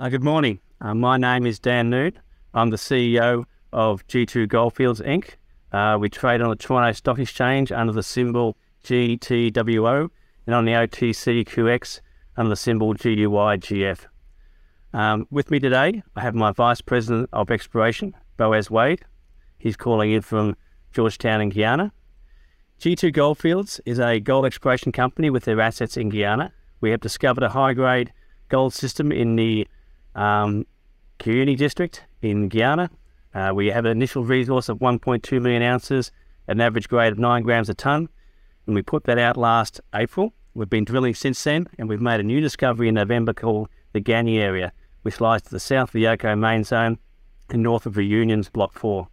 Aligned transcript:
Uh, 0.00 0.08
good 0.08 0.22
morning. 0.22 0.60
Uh, 0.80 0.94
my 0.94 1.16
name 1.16 1.44
is 1.44 1.58
Dan 1.58 1.90
Noone. 1.90 2.12
I'm 2.54 2.70
the 2.70 2.76
CEO 2.76 3.44
of 3.72 4.06
G2 4.06 4.46
Goldfields 4.48 5.00
Inc. 5.00 5.30
Uh, 5.72 5.98
we 5.98 6.08
trade 6.08 6.40
on 6.40 6.50
the 6.50 6.54
Toronto 6.54 6.92
Stock 6.92 7.18
Exchange 7.18 7.72
under 7.72 7.92
the 7.92 8.04
symbol 8.04 8.56
GTWO 8.84 10.08
and 10.46 10.54
on 10.54 10.66
the 10.66 10.70
OTCQX 10.70 12.00
under 12.36 12.48
the 12.48 12.54
symbol 12.54 12.94
GUYGF. 12.94 14.06
Um, 14.94 15.26
with 15.32 15.50
me 15.50 15.58
today, 15.58 16.04
I 16.14 16.20
have 16.20 16.36
my 16.36 16.52
Vice 16.52 16.80
President 16.80 17.28
of 17.32 17.50
Exploration, 17.50 18.14
Boaz 18.36 18.70
Wade. 18.70 19.04
He's 19.58 19.76
calling 19.76 20.12
in 20.12 20.22
from 20.22 20.56
Georgetown 20.92 21.40
in 21.40 21.48
Guyana. 21.48 21.92
G2 22.80 23.12
Goldfields 23.12 23.80
is 23.84 23.98
a 23.98 24.20
gold 24.20 24.46
exploration 24.46 24.92
company 24.92 25.28
with 25.28 25.42
their 25.42 25.60
assets 25.60 25.96
in 25.96 26.08
Guyana. 26.08 26.52
We 26.80 26.92
have 26.92 27.00
discovered 27.00 27.42
a 27.42 27.48
high 27.48 27.72
grade 27.72 28.12
gold 28.48 28.72
system 28.72 29.10
in 29.10 29.34
the 29.34 29.66
um, 30.14 30.66
district 31.18 32.04
in 32.22 32.48
Guyana. 32.48 32.90
Uh, 33.34 33.52
we 33.54 33.68
have 33.68 33.84
an 33.84 33.92
initial 33.92 34.24
resource 34.24 34.68
of 34.68 34.78
1.2 34.78 35.40
million 35.40 35.62
ounces 35.62 36.10
an 36.48 36.60
average 36.60 36.88
grade 36.88 37.12
of 37.12 37.18
9 37.18 37.42
grams 37.42 37.68
a 37.68 37.74
tonne, 37.74 38.08
and 38.66 38.74
we 38.74 38.82
put 38.82 39.04
that 39.04 39.18
out 39.18 39.36
last 39.36 39.80
April. 39.94 40.32
We've 40.54 40.68
been 40.68 40.84
drilling 40.84 41.14
since 41.14 41.42
then, 41.44 41.68
and 41.78 41.88
we've 41.88 42.00
made 42.00 42.20
a 42.20 42.24
new 42.24 42.40
discovery 42.40 42.88
in 42.88 42.94
November 42.94 43.32
called 43.32 43.68
the 43.92 44.00
Ghanie 44.00 44.38
area, 44.38 44.72
which 45.02 45.20
lies 45.20 45.42
to 45.42 45.50
the 45.50 45.60
south 45.60 45.90
of 45.90 45.92
the 45.92 46.08
Oko 46.08 46.34
main 46.34 46.64
zone 46.64 46.98
and 47.50 47.62
north 47.62 47.86
of 47.86 47.94
the 47.94 48.00
Reunion's 48.00 48.48
Block 48.48 48.72
4. 48.72 49.06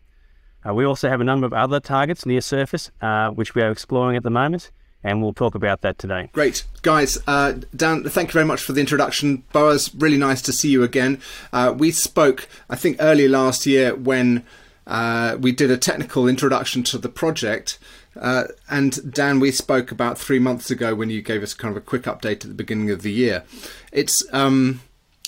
Uh, 0.67 0.73
we 0.73 0.85
also 0.85 1.09
have 1.09 1.21
a 1.21 1.25
number 1.25 1.45
of 1.45 1.53
other 1.53 1.79
targets 1.79 2.25
near 2.25 2.41
surface, 2.41 2.89
uh, 3.01 3.29
which 3.29 3.53
we 3.53 3.61
are 3.61 3.69
exploring 3.69 4.15
at 4.17 4.23
the 4.23 4.29
moment 4.29 4.71
and 5.05 5.21
we'll 5.21 5.33
talk 5.33 5.53
about 5.53 5.81
that 5.81 5.99
today. 5.99 6.29
Great. 6.33 6.65
Guys, 6.81 7.19
uh, 7.27 7.53
Dan, 7.75 8.03
thank 8.03 8.29
you 8.29 8.33
very 8.33 8.45
much 8.45 8.61
for 8.61 8.73
the 8.73 8.81
introduction. 8.81 9.43
Boaz, 9.53 9.93
really 9.95 10.17
nice 10.17 10.41
to 10.41 10.51
see 10.51 10.69
you 10.69 10.83
again. 10.83 11.21
Uh, 11.53 11.73
we 11.77 11.91
spoke, 11.91 12.49
I 12.69 12.75
think, 12.75 12.97
early 12.99 13.27
last 13.27 13.67
year 13.67 13.95
when 13.95 14.43
uh, 14.87 15.37
we 15.39 15.51
did 15.51 15.69
a 15.69 15.77
technical 15.77 16.27
introduction 16.27 16.81
to 16.83 16.97
the 16.97 17.07
project. 17.07 17.77
Uh, 18.19 18.45
and 18.67 19.13
Dan, 19.13 19.39
we 19.39 19.51
spoke 19.51 19.91
about 19.91 20.17
three 20.17 20.39
months 20.39 20.71
ago 20.71 20.95
when 20.95 21.11
you 21.11 21.21
gave 21.21 21.43
us 21.43 21.53
kind 21.53 21.71
of 21.71 21.77
a 21.77 21.85
quick 21.85 22.03
update 22.03 22.43
at 22.43 22.47
the 22.47 22.55
beginning 22.55 22.89
of 22.89 23.03
the 23.03 23.11
year. 23.11 23.43
It's, 23.91 24.25
um, 24.33 24.81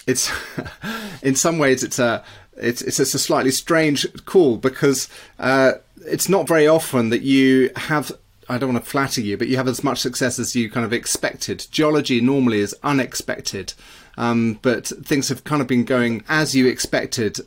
it's, 0.08 0.32
in 1.22 1.36
some 1.36 1.60
ways, 1.60 1.84
it's 1.84 2.00
a, 2.00 2.24
it's, 2.56 2.82
it's 2.82 3.00
a 3.00 3.20
slightly 3.20 3.52
strange 3.52 4.08
call 4.26 4.58
because 4.58 5.08
uh, 5.38 5.74
it's 6.08 6.28
not 6.28 6.48
very 6.48 6.68
often 6.68 7.10
that 7.10 7.22
you 7.22 7.70
have 7.76 8.12
I 8.50 8.58
don't 8.58 8.74
want 8.74 8.84
to 8.84 8.90
flatter 8.90 9.22
you, 9.22 9.38
but 9.38 9.48
you 9.48 9.58
have 9.58 9.68
as 9.68 9.84
much 9.84 10.00
success 10.00 10.40
as 10.40 10.56
you 10.56 10.70
kind 10.70 10.86
of 10.86 10.94
expected. 10.94 11.68
Geology 11.70 12.22
normally 12.22 12.60
is 12.60 12.76
unexpected, 12.84 13.74
um, 14.18 14.60
but 14.62 14.88
things 14.88 15.30
have 15.30 15.44
kind 15.44 15.62
of 15.62 15.68
been 15.68 15.84
going 15.84 16.24
as 16.30 16.56
you 16.56 16.68
expected 16.68 17.40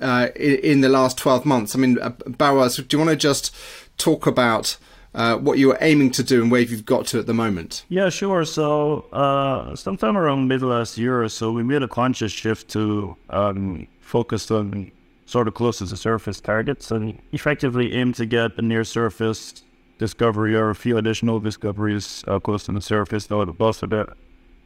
uh, 0.00 0.28
in, 0.34 0.56
in, 0.56 0.80
the 0.80 0.88
last 0.88 1.18
12 1.18 1.44
months. 1.44 1.74
I 1.74 1.78
mean, 1.78 1.98
uh, 2.00 2.10
Boaz, 2.26 2.76
do 2.76 2.84
you 2.90 2.98
want 2.98 3.10
to 3.10 3.16
just 3.16 3.54
talk 3.98 4.26
about 4.26 4.76
uh, 5.14 5.36
what 5.36 5.58
you 5.58 5.68
were 5.68 5.78
aiming 5.80 6.10
to 6.12 6.22
do 6.22 6.42
and 6.42 6.50
where 6.50 6.60
you've 6.60 6.86
got 6.86 7.06
to 7.08 7.18
at 7.18 7.26
the 7.26 7.34
moment? 7.34 7.84
Yeah, 7.88 8.08
sure. 8.08 8.44
So, 8.44 9.06
uh, 9.12 9.76
sometime 9.76 10.16
around 10.16 10.48
mid 10.48 10.62
last 10.62 10.98
year 10.98 11.22
or 11.22 11.28
so, 11.28 11.52
we 11.52 11.62
made 11.62 11.82
a 11.82 11.88
conscious 11.88 12.32
shift 12.32 12.68
to 12.70 13.16
um, 13.30 13.86
focus 14.00 14.50
on 14.50 14.92
sort 15.26 15.48
of 15.48 15.54
close 15.54 15.78
to 15.78 15.84
the 15.84 15.96
surface 15.96 16.40
targets 16.40 16.90
and 16.90 17.20
effectively 17.32 17.92
aim 17.92 18.12
to 18.12 18.24
get 18.24 18.56
a 18.58 18.62
near 18.62 18.84
surface 18.84 19.62
discovery 19.98 20.54
or 20.54 20.70
a 20.70 20.74
few 20.74 20.96
additional 20.96 21.40
discoveries 21.40 22.24
uh, 22.28 22.38
close 22.38 22.64
to 22.64 22.72
the 22.72 22.80
surface 22.80 23.26
that 23.26 23.36
would 23.36 23.56
bust 23.58 23.80
the 23.80 24.06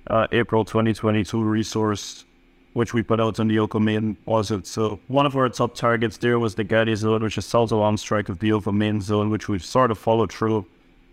uh, 0.06 0.27
April 0.33 0.64
2022 0.64 1.42
resource, 1.42 2.25
which 2.72 2.95
we 2.95 3.03
put 3.03 3.20
out 3.20 3.39
on 3.39 3.48
the 3.48 3.59
Oko 3.59 3.78
main 3.78 4.14
deposit. 4.14 4.67
So 4.67 5.00
one 5.09 5.27
of 5.27 5.37
our 5.37 5.48
top 5.48 5.75
targets 5.75 6.17
there 6.19 6.39
was 6.39 6.55
the 6.55 6.64
Ghanie 6.64 6.97
zone, 6.97 7.22
which 7.22 7.39
is 7.39 7.47
south 7.47 7.72
along 7.72 7.98
strike 7.98 8.28
of 8.28 8.39
the 8.39 8.53
Oko 8.53 8.72
main 8.72 9.00
zone, 9.00 9.31
which 9.31 9.48
we've 9.48 9.64
sort 9.64 9.91
of 9.91 9.98
followed 9.98 10.33
through. 10.33 10.66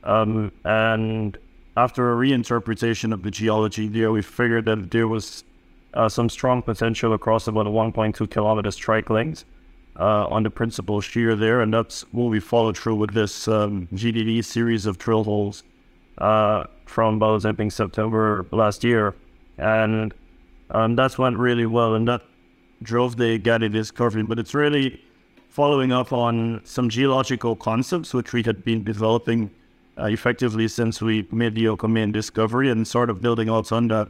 Um, 0.04 0.52
and 0.64 1.38
after 1.76 2.12
a 2.12 2.16
reinterpretation 2.16 3.14
of 3.14 3.24
the 3.24 3.32
geology 3.32 3.88
there, 3.88 4.12
we 4.12 4.22
figured 4.22 4.66
that 4.66 4.92
there 4.92 5.08
was 5.08 5.44
uh, 5.94 6.10
some 6.10 6.30
strong 6.30 6.62
potential 6.62 7.14
across 7.14 7.48
about 7.48 7.68
a 7.68 7.70
1.2 7.70 8.30
kilometer 8.30 8.72
strike 8.72 9.10
length 9.10 9.46
uh, 10.00 10.28
on 10.28 10.44
the 10.44 10.50
principal 10.50 11.02
shear 11.02 11.36
there, 11.36 11.62
and 11.62 11.74
that's 11.74 12.02
what 12.12 12.26
we 12.26 12.40
followed 12.40 12.78
through 12.78 12.96
with 12.96 13.14
this 13.14 13.48
um, 13.48 13.88
GDD 13.94 14.44
series 14.46 14.86
of 14.86 14.98
drill 14.98 15.24
holes 15.24 15.64
uh, 16.20 16.66
from 16.86 17.22
I 17.22 17.70
September 17.70 18.46
last 18.52 18.84
year, 18.84 19.16
and 19.58 20.14
um, 20.72 20.96
that's 20.96 21.18
went 21.18 21.38
really 21.38 21.66
well, 21.66 21.96
and 21.96 22.08
that 22.08 22.22
drove 22.84 23.18
the 23.18 23.40
Ghanie 23.40 23.72
discovery. 23.72 24.24
But 24.24 24.38
it's 24.38 24.54
really 24.54 25.02
following 25.50 25.92
up 25.92 26.14
on 26.14 26.62
some 26.64 26.90
geological 26.90 27.56
concepts 27.56 28.14
which 28.14 28.34
we 28.34 28.44
had 28.44 28.64
been 28.64 28.84
developing 28.84 29.50
uh, 29.98 30.06
effectively 30.06 30.68
since 30.68 31.02
we 31.02 31.28
made 31.32 31.56
the 31.56 31.68
Oko 31.68 31.88
discovery, 32.12 32.70
and 32.70 32.88
sort 32.88 33.10
of 33.10 33.22
building 33.22 33.50
out 33.50 33.72
on 33.72 33.88
that 33.88 34.10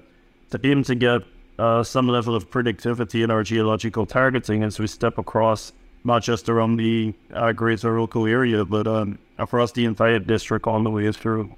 to 0.50 0.60
aim 0.64 0.84
to 0.84 0.96
get 0.96 1.22
uh, 1.60 1.84
some 1.84 2.08
level 2.08 2.36
of 2.36 2.50
predictivity 2.50 3.24
in 3.24 3.32
our 3.32 3.44
geological 3.44 4.06
targeting 4.06 4.64
as 4.64 4.80
we 4.80 4.88
step 4.88 5.18
across 5.18 5.72
not 6.04 6.24
just 6.24 6.50
around 6.50 6.78
the 6.78 7.14
uh, 7.34 7.52
Great 7.52 7.80
Oroco 7.80 8.30
area, 8.30 8.66
but 8.66 8.88
um, 8.88 9.20
across 9.38 9.72
the 9.72 9.86
entire 9.86 10.20
district 10.20 10.68
all 10.68 10.82
the 10.84 10.90
way 10.90 11.12
through 11.12 11.56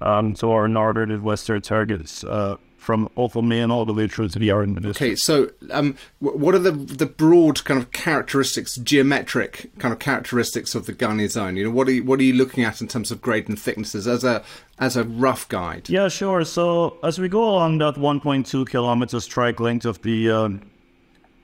um, 0.00 0.34
to 0.34 0.50
our 0.50 0.68
northern 0.68 1.10
and 1.10 1.22
western 1.22 1.60
targets. 1.60 2.24
Uh, 2.24 2.56
from 2.82 3.08
Ophel 3.16 3.42
Main 3.42 3.70
all 3.70 3.84
the 3.84 3.94
way 3.94 4.08
through 4.08 4.28
to 4.30 4.40
the 4.40 4.50
Arden 4.50 4.84
Okay, 4.84 5.14
so 5.14 5.50
um, 5.70 5.96
what 6.18 6.52
are 6.52 6.58
the 6.58 6.72
the 6.72 7.06
broad 7.06 7.62
kind 7.64 7.80
of 7.80 7.92
characteristics, 7.92 8.76
geometric 8.76 9.70
kind 9.78 9.92
of 9.92 10.00
characteristics 10.00 10.74
of 10.74 10.86
the 10.86 10.92
Ghanie 10.92 11.30
zone? 11.30 11.56
You 11.56 11.64
know, 11.64 11.70
what 11.70 11.86
are 11.86 11.92
you, 11.92 12.04
what 12.04 12.18
are 12.18 12.24
you 12.24 12.32
looking 12.32 12.64
at 12.64 12.80
in 12.80 12.88
terms 12.88 13.12
of 13.12 13.22
grade 13.22 13.48
and 13.48 13.58
thicknesses 13.58 14.08
as 14.08 14.24
a 14.24 14.42
as 14.80 14.96
a 14.96 15.04
rough 15.04 15.48
guide? 15.48 15.88
Yeah, 15.88 16.08
sure. 16.08 16.44
So 16.44 16.96
as 17.04 17.20
we 17.20 17.28
go 17.28 17.48
along 17.48 17.78
that 17.78 17.94
1.2 17.94 18.68
kilometer 18.68 19.20
strike 19.20 19.60
length 19.60 19.86
of 19.86 20.02
the 20.02 20.30
um, 20.30 20.62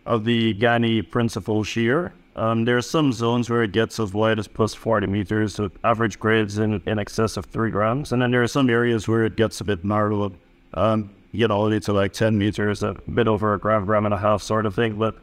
of 0.07 0.25
the 0.25 0.55
Ghanie 0.55 1.09
principal 1.09 1.63
shear, 1.63 2.13
um, 2.39 2.65
there 2.65 2.77
are 2.77 2.83
some 2.83 3.13
zones 3.13 3.51
where 3.51 3.63
it 3.63 3.73
gets 3.73 3.99
as 3.99 4.13
wide 4.13 4.39
as 4.39 4.47
plus 4.47 4.73
40 4.73 5.07
meters, 5.09 5.57
so 5.57 5.71
average 5.83 6.19
grades 6.19 6.59
in, 6.59 6.81
in 6.87 6.99
excess 6.99 7.37
of 7.37 7.47
3 7.47 7.71
grams. 7.71 8.13
And 8.13 8.23
then 8.23 8.31
there 8.31 8.43
are 8.43 8.49
some 8.49 8.71
areas 8.71 9.09
where 9.09 9.25
it 9.25 9.37
gets 9.37 9.61
a 9.61 9.65
bit 9.65 9.85
narrower, 9.85 10.31
um, 10.75 11.11
you 11.33 11.49
know, 11.49 11.79
to 11.79 11.93
like 11.93 12.13
10 12.13 12.39
meters, 12.39 12.83
a 12.83 12.95
bit 13.13 13.27
over 13.27 13.55
a 13.55 13.59
gram, 13.59 13.85
gram 13.85 14.05
and 14.05 14.15
a 14.15 14.19
half 14.19 14.43
sort 14.43 14.67
of 14.67 14.75
thing. 14.75 14.95
But 14.95 15.17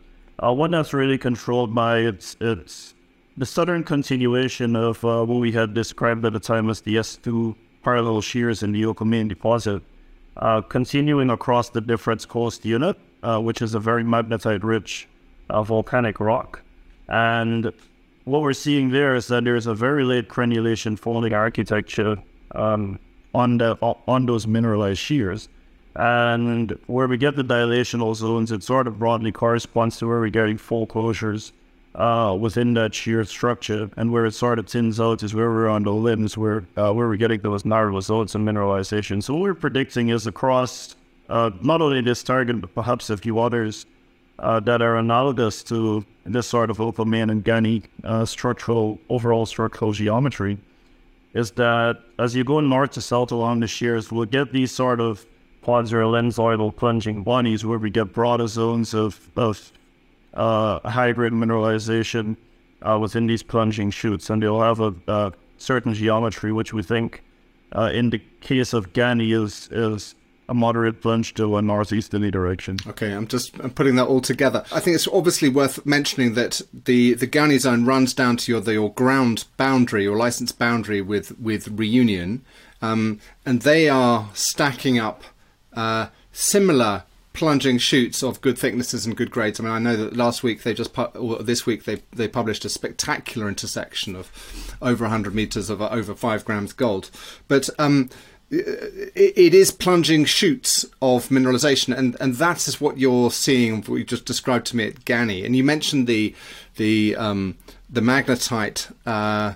uh, 0.44 0.53
what 0.53 0.72
that's 0.72 0.94
really 0.94 1.18
controlled 1.18 1.74
by, 1.74 2.00
it's, 2.00 2.36
it's 2.42 2.94
the 3.38 3.46
southern 3.46 3.84
continuation 3.84 4.76
of 4.76 5.03
uh, 5.06 5.24
what 5.24 5.40
we 5.40 5.53
had 5.53 5.74
described 5.74 6.26
at 6.26 6.34
the 6.34 6.40
time 6.40 6.70
as 6.70 6.82
the 6.82 6.97
S2 6.97 7.56
parallel 7.84 8.22
shears 8.22 8.62
in 8.62 8.74
the 8.74 8.86
Oko 8.86 9.06
main 9.06 9.28
deposit, 9.30 9.82
uh, 10.38 10.62
continuing 10.62 11.30
across 11.30 11.70
the 11.70 11.80
Diffrets 11.80 12.26
Coast 12.26 12.66
unit, 12.66 12.97
uh, 13.24 13.40
which 13.40 13.62
is 13.62 13.74
a 13.74 13.80
very 13.80 14.03
magnetite-rich 14.03 15.08
uh, 15.50 15.64
volcanic 15.64 16.20
rock. 16.20 16.62
And 17.08 17.72
what 18.26 18.42
we're 18.42 18.54
seeing 18.54 18.90
there 18.90 19.16
is 19.16 19.28
that 19.28 19.44
there's 19.44 19.68
a 19.68 19.76
very 19.76 20.04
late 20.04 20.28
crenulation 20.28 20.96
folding 20.96 21.34
architecture 21.34 22.18
um, 22.54 23.00
on 23.34 23.58
the 23.58 23.78
on 23.82 24.26
those 24.26 24.48
mineralized 24.48 25.00
shears. 25.00 25.50
And 25.96 26.78
where 26.88 27.08
we 27.08 27.18
get 27.18 27.36
the 27.36 27.44
dilational 27.44 28.16
zones, 28.16 28.52
it 28.52 28.64
sort 28.64 28.88
of 28.88 29.00
broadly 29.00 29.32
corresponds 29.32 29.98
to 29.98 30.08
where 30.08 30.20
we're 30.20 30.30
getting 30.30 30.58
fold 30.58 30.90
closures 30.90 31.54
uh, 31.94 32.36
within 32.38 32.74
that 32.74 32.94
shear 32.94 33.24
structure. 33.24 33.90
And 33.96 34.12
where 34.12 34.26
it 34.26 34.34
sort 34.34 34.60
of 34.60 34.68
thins 34.68 35.00
out 35.00 35.24
is 35.24 35.34
where 35.34 35.50
we're 35.50 35.70
on 35.70 35.84
the 35.84 35.94
limbs, 35.94 36.38
where 36.38 36.66
uh, 36.76 36.92
where 36.92 37.08
we're 37.08 37.16
getting 37.16 37.42
those 37.42 37.64
narrow 37.64 38.00
zones 38.02 38.36
of 38.36 38.42
mineralization. 38.42 39.24
So 39.24 39.36
what 39.36 39.44
we're 39.44 39.54
predicting 39.54 40.10
is 40.10 40.28
across 40.28 40.96
uh, 41.30 41.52
not 41.62 41.82
only 41.82 42.02
this 42.02 42.24
target, 42.24 42.60
but 42.60 42.74
perhaps 42.76 43.10
a 43.10 43.18
few 43.18 43.40
others 43.40 43.86
uh, 44.40 44.59
that 44.62 44.82
are 44.82 44.97
analogous 44.97 45.64
to 45.64 46.05
this 46.26 46.47
sort 46.47 46.70
of 46.70 46.79
main 47.05 47.29
and 47.29 47.43
Ghanie 47.43 47.84
uh, 48.03 48.26
structural, 48.26 48.99
overall 49.09 49.46
structural 49.46 49.91
geometry, 49.91 50.58
is 51.34 51.52
that 51.52 51.99
as 52.17 52.35
you 52.35 52.43
go 52.43 52.59
north 52.59 52.91
to 52.91 53.02
south 53.02 53.32
along 53.32 53.59
the 53.59 53.67
shears, 53.67 54.11
we'll 54.11 54.26
get 54.26 54.52
these 54.52 54.72
sort 54.72 54.99
of 54.99 55.26
or 55.67 55.72
lensoidal 55.72 56.76
plunging 56.76 57.23
bodies 57.23 57.66
where 57.66 57.79
we 57.79 57.90
get 57.90 58.14
broader 58.14 58.47
zones 58.47 58.93
of, 58.93 59.29
of 59.35 59.72
uh, 60.35 60.79
high-grade 60.88 61.31
mineralization 61.31 62.38
uh, 62.81 62.97
within 62.99 63.26
these 63.26 63.41
plunging 63.41 63.90
shoots, 63.90 64.29
and 64.29 64.43
they'll 64.43 64.61
have 64.61 64.79
a, 64.79 64.93
a 65.08 65.34
certain 65.58 65.93
geometry, 65.93 66.52
which 66.52 66.72
we 66.73 66.84
think, 66.84 67.23
uh, 67.76 67.90
in 67.93 68.11
the 68.11 68.22
case 68.41 68.73
of 68.73 68.93
Ghanie, 68.93 69.34
is 69.34 69.67
is 69.72 70.16
a 70.47 70.53
moderate 70.53 71.02
plunge 71.02 71.34
to 71.36 71.58
a 71.58 71.62
northeasterly 71.62 72.32
direction. 72.32 72.78
Okay, 72.88 73.12
I'm 73.12 73.28
just 73.28 73.58
I'm 73.59 73.72
putting 73.72 73.96
that 73.96 74.08
all 74.08 74.22
together. 74.22 74.64
I 74.72 74.80
think 74.80 74.96
it's 74.96 75.08
obviously 75.08 75.50
worth 75.50 75.86
mentioning 75.86 76.34
that 76.36 76.62
the 76.72 77.14
the 77.14 77.28
Ghanie 77.28 77.59
zone 77.59 77.86
runs 77.86 78.14
down 78.14 78.38
to 78.38 78.52
your 78.52 78.62
the, 78.62 78.74
your 78.74 78.94
ground 78.94 79.46
boundary, 79.58 80.03
your 80.03 80.18
license 80.18 80.52
boundary 80.52 81.02
with 81.02 81.38
with 81.40 81.68
Reunion, 81.68 82.44
um, 82.82 83.20
and 83.46 83.62
they 83.62 83.90
are 83.90 84.30
stacking 84.34 85.00
up 85.00 85.24
uh, 85.74 86.08
similar 86.32 87.03
plunging 87.36 87.78
shoots 87.78 88.24
of 88.24 88.40
good 88.40 88.58
thicknesses 88.58 89.06
and 89.06 89.18
good 89.18 89.30
grades. 89.30 89.59
I 89.59 89.64
mean, 89.64 89.74
I 89.74 89.80
know 89.80 89.98
that 89.98 90.16
last 90.16 90.41
week 90.41 90.64
they 90.64 90.74
just 90.74 90.94
pu- 90.94 91.18
or 91.18 91.44
this 91.44 91.66
week 91.66 91.84
they 91.84 92.02
they 92.14 92.28
published 92.28 92.66
a 92.66 92.70
spectacular 92.70 93.48
intersection 93.48 94.16
of 94.16 94.32
over 94.82 95.03
100 95.03 95.36
meters 95.36 95.70
of 95.70 95.82
over 95.82 96.16
five 96.16 96.46
grams 96.46 96.74
gold, 96.74 97.12
but 97.48 97.70
um, 97.78 98.09
it, 99.16 99.53
is 99.53 99.72
plunging 99.72 100.25
shoots 100.25 100.85
of 101.02 101.29
mineralization, 101.29 101.97
and 101.97 102.16
and 102.19 102.35
that 102.35 102.67
is 102.67 102.79
what 102.81 102.97
you're 102.97 103.31
seeing. 103.31 103.81
What 103.84 103.97
you 103.97 104.03
just 104.03 104.25
described 104.25 104.67
to 104.67 104.75
me 104.75 104.87
at 104.87 105.05
Ghanie, 105.05 105.46
and 105.46 105.55
you 105.55 105.63
mentioned 105.63 106.07
the 106.07 106.35
the 106.75 107.16
um, 107.16 107.57
the 107.90 108.02
magnetite. 108.02 108.91
Uh, 109.05 109.55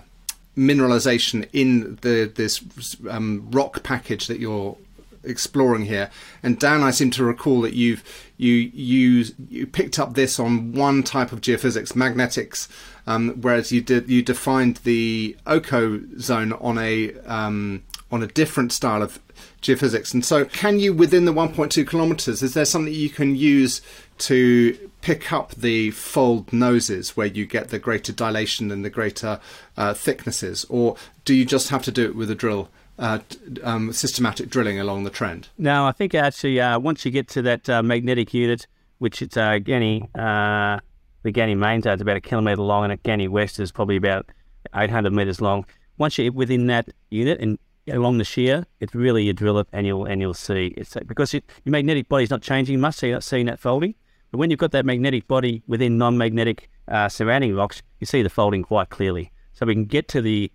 mineralization 0.58 1.48
in 1.52 1.96
the 2.02 2.30
this 2.34 2.62
um, 3.08 3.48
rock 3.50 3.82
package 3.82 4.26
that 4.26 4.40
you're 4.40 4.76
exploring 5.24 5.84
here. 5.84 6.10
And 6.42 6.58
Dan, 6.58 6.82
I 6.82 6.90
seem 6.90 7.10
to 7.12 7.24
recall 7.24 7.60
that 7.62 7.74
you've 7.74 8.02
you 8.36 8.52
you 8.52 9.26
you 9.48 9.66
picked 9.66 9.98
up 9.98 10.14
this 10.14 10.38
on 10.38 10.72
one 10.72 11.02
type 11.02 11.32
of 11.32 11.40
geophysics, 11.40 11.94
magnetics, 11.94 12.68
um, 13.06 13.30
whereas 13.40 13.72
you 13.72 13.80
did 13.80 14.08
you 14.08 14.22
defined 14.22 14.76
the 14.78 15.36
Oko 15.46 16.00
zone 16.18 16.52
on 16.54 16.78
a 16.78 17.12
um, 17.20 17.82
on 18.10 18.22
a 18.22 18.26
different 18.26 18.72
style 18.72 19.02
of 19.02 19.20
geophysics. 19.62 20.12
And 20.12 20.24
so, 20.24 20.44
can 20.44 20.78
you 20.78 20.92
within 20.92 21.24
the 21.24 21.32
1.2 21.32 21.86
kilometers? 21.86 22.42
Is 22.42 22.54
there 22.54 22.64
something 22.64 22.92
you 22.92 23.10
can 23.10 23.36
use 23.36 23.80
to 24.18 24.90
pick 25.00 25.32
up 25.32 25.54
the 25.54 25.90
fold 25.92 26.52
noses 26.52 27.16
where 27.16 27.26
you 27.26 27.46
get 27.46 27.68
the 27.68 27.78
greater 27.78 28.12
dilation 28.12 28.70
and 28.70 28.84
the 28.84 28.90
greater 28.90 29.40
uh, 29.76 29.94
thicknesses, 29.94 30.66
or 30.68 30.96
do 31.24 31.34
you 31.34 31.44
just 31.44 31.70
have 31.70 31.82
to 31.82 31.92
do 31.92 32.04
it 32.04 32.14
with 32.16 32.30
a 32.30 32.34
drill? 32.34 32.68
Uh, 32.98 33.20
um, 33.62 33.90
systematic 33.94 34.50
drilling 34.50 34.78
along 34.78 35.04
the 35.04 35.10
trend? 35.10 35.48
No, 35.56 35.86
I 35.86 35.92
think 35.92 36.14
actually 36.14 36.60
uh, 36.60 36.78
once 36.78 37.02
you 37.02 37.10
get 37.10 37.28
to 37.28 37.40
that 37.40 37.66
uh, 37.66 37.82
magnetic 37.82 38.34
unit, 38.34 38.66
which 38.98 39.22
it's 39.22 39.38
uh, 39.38 39.52
Ghanie, 39.52 40.02
uh, 40.14 40.80
the 41.22 41.32
Ghanie 41.32 41.56
main 41.56 41.80
zone 41.80 41.98
about 42.02 42.18
a 42.18 42.20
kilometre 42.20 42.60
long, 42.60 42.90
and 42.90 43.02
Ghanie 43.02 43.30
West 43.30 43.58
is 43.58 43.72
probably 43.72 43.96
about 43.96 44.26
800 44.74 45.14
metres 45.14 45.40
long. 45.40 45.64
Once 45.96 46.18
you're 46.18 46.30
within 46.30 46.66
that 46.66 46.90
unit 47.08 47.40
and 47.40 47.58
along 47.90 48.18
the 48.18 48.24
shear, 48.24 48.66
it's 48.80 48.94
really 48.94 49.28
a 49.28 49.32
drill 49.32 49.58
it 49.58 49.68
and 49.72 49.86
you'll 49.86 50.04
and 50.04 50.20
you'll 50.20 50.34
see 50.34 50.74
it's 50.76 50.94
because 51.06 51.34
it, 51.34 51.44
your 51.64 51.72
magnetic 51.72 52.08
body's 52.08 52.30
not 52.30 52.42
changing 52.42 52.80
much, 52.80 52.96
so 52.96 53.06
you're 53.06 53.16
not 53.16 53.24
seeing 53.24 53.46
that 53.46 53.58
folding. 53.58 53.94
But 54.30 54.38
when 54.38 54.50
you've 54.50 54.60
got 54.60 54.70
that 54.72 54.86
magnetic 54.86 55.26
body 55.26 55.62
within 55.66 55.98
non-magnetic 55.98 56.70
uh, 56.86 57.08
surrounding 57.08 57.54
rocks, 57.56 57.82
you 57.98 58.06
see 58.06 58.22
the 58.22 58.30
folding 58.30 58.62
quite 58.62 58.90
clearly. 58.90 59.32
So 59.52 59.66
we 59.66 59.74
can 59.74 59.86
get 59.86 60.08
to 60.08 60.22
the 60.22 60.50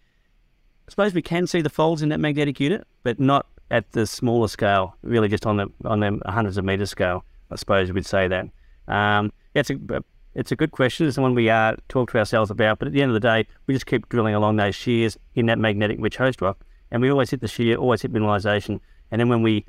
I 0.88 0.92
suppose 0.92 1.14
we 1.14 1.22
can 1.22 1.48
see 1.48 1.62
the 1.62 1.70
folds 1.70 2.02
in 2.02 2.10
that 2.10 2.20
magnetic 2.20 2.60
unit, 2.60 2.86
but 3.04 3.20
not 3.20 3.48
at 3.72 3.92
the 3.94 4.06
smaller 4.06 4.48
scale. 4.48 4.96
Really, 5.02 5.28
just 5.28 5.46
on 5.46 5.58
the 5.58 5.68
on 5.84 6.00
the 6.00 6.20
hundreds 6.28 6.58
of 6.58 6.66
meter 6.66 6.86
scale. 6.86 7.26
I 7.52 7.56
suppose 7.56 7.92
we'd 7.92 8.06
say 8.06 8.28
that. 8.28 8.46
Um, 8.88 9.31
yeah, 9.54 9.62
it's 9.62 9.70
a 9.70 10.04
it's 10.36 10.52
a 10.52 10.56
good 10.56 10.72
question. 10.72 11.08
It's 11.08 11.16
the 11.16 11.22
one 11.22 11.34
we 11.34 11.50
uh, 11.50 11.76
talk 11.90 12.12
to 12.12 12.20
ourselves 12.20 12.52
about. 12.52 12.80
But 12.80 12.88
at 12.88 12.94
the 12.94 13.02
end 13.02 13.10
of 13.10 13.14
the 13.14 13.20
day, 13.20 13.48
we 13.66 13.74
just 13.74 13.86
keep 13.86 14.08
drilling 14.10 14.36
along 14.36 14.58
those 14.58 14.76
shears 14.76 15.18
in 15.34 15.48
that 15.48 15.58
magnetic 15.58 15.98
rich 16.00 16.18
host 16.18 16.42
rock, 16.42 16.64
and 16.92 17.02
we 17.02 17.10
always 17.10 17.32
hit 17.32 17.42
the 17.42 17.48
shear, 17.48 17.78
always 17.78 18.02
hit 18.02 18.14
mineralization. 18.14 18.80
And 19.12 19.20
then 19.20 19.30
when 19.30 19.42
we 19.42 19.66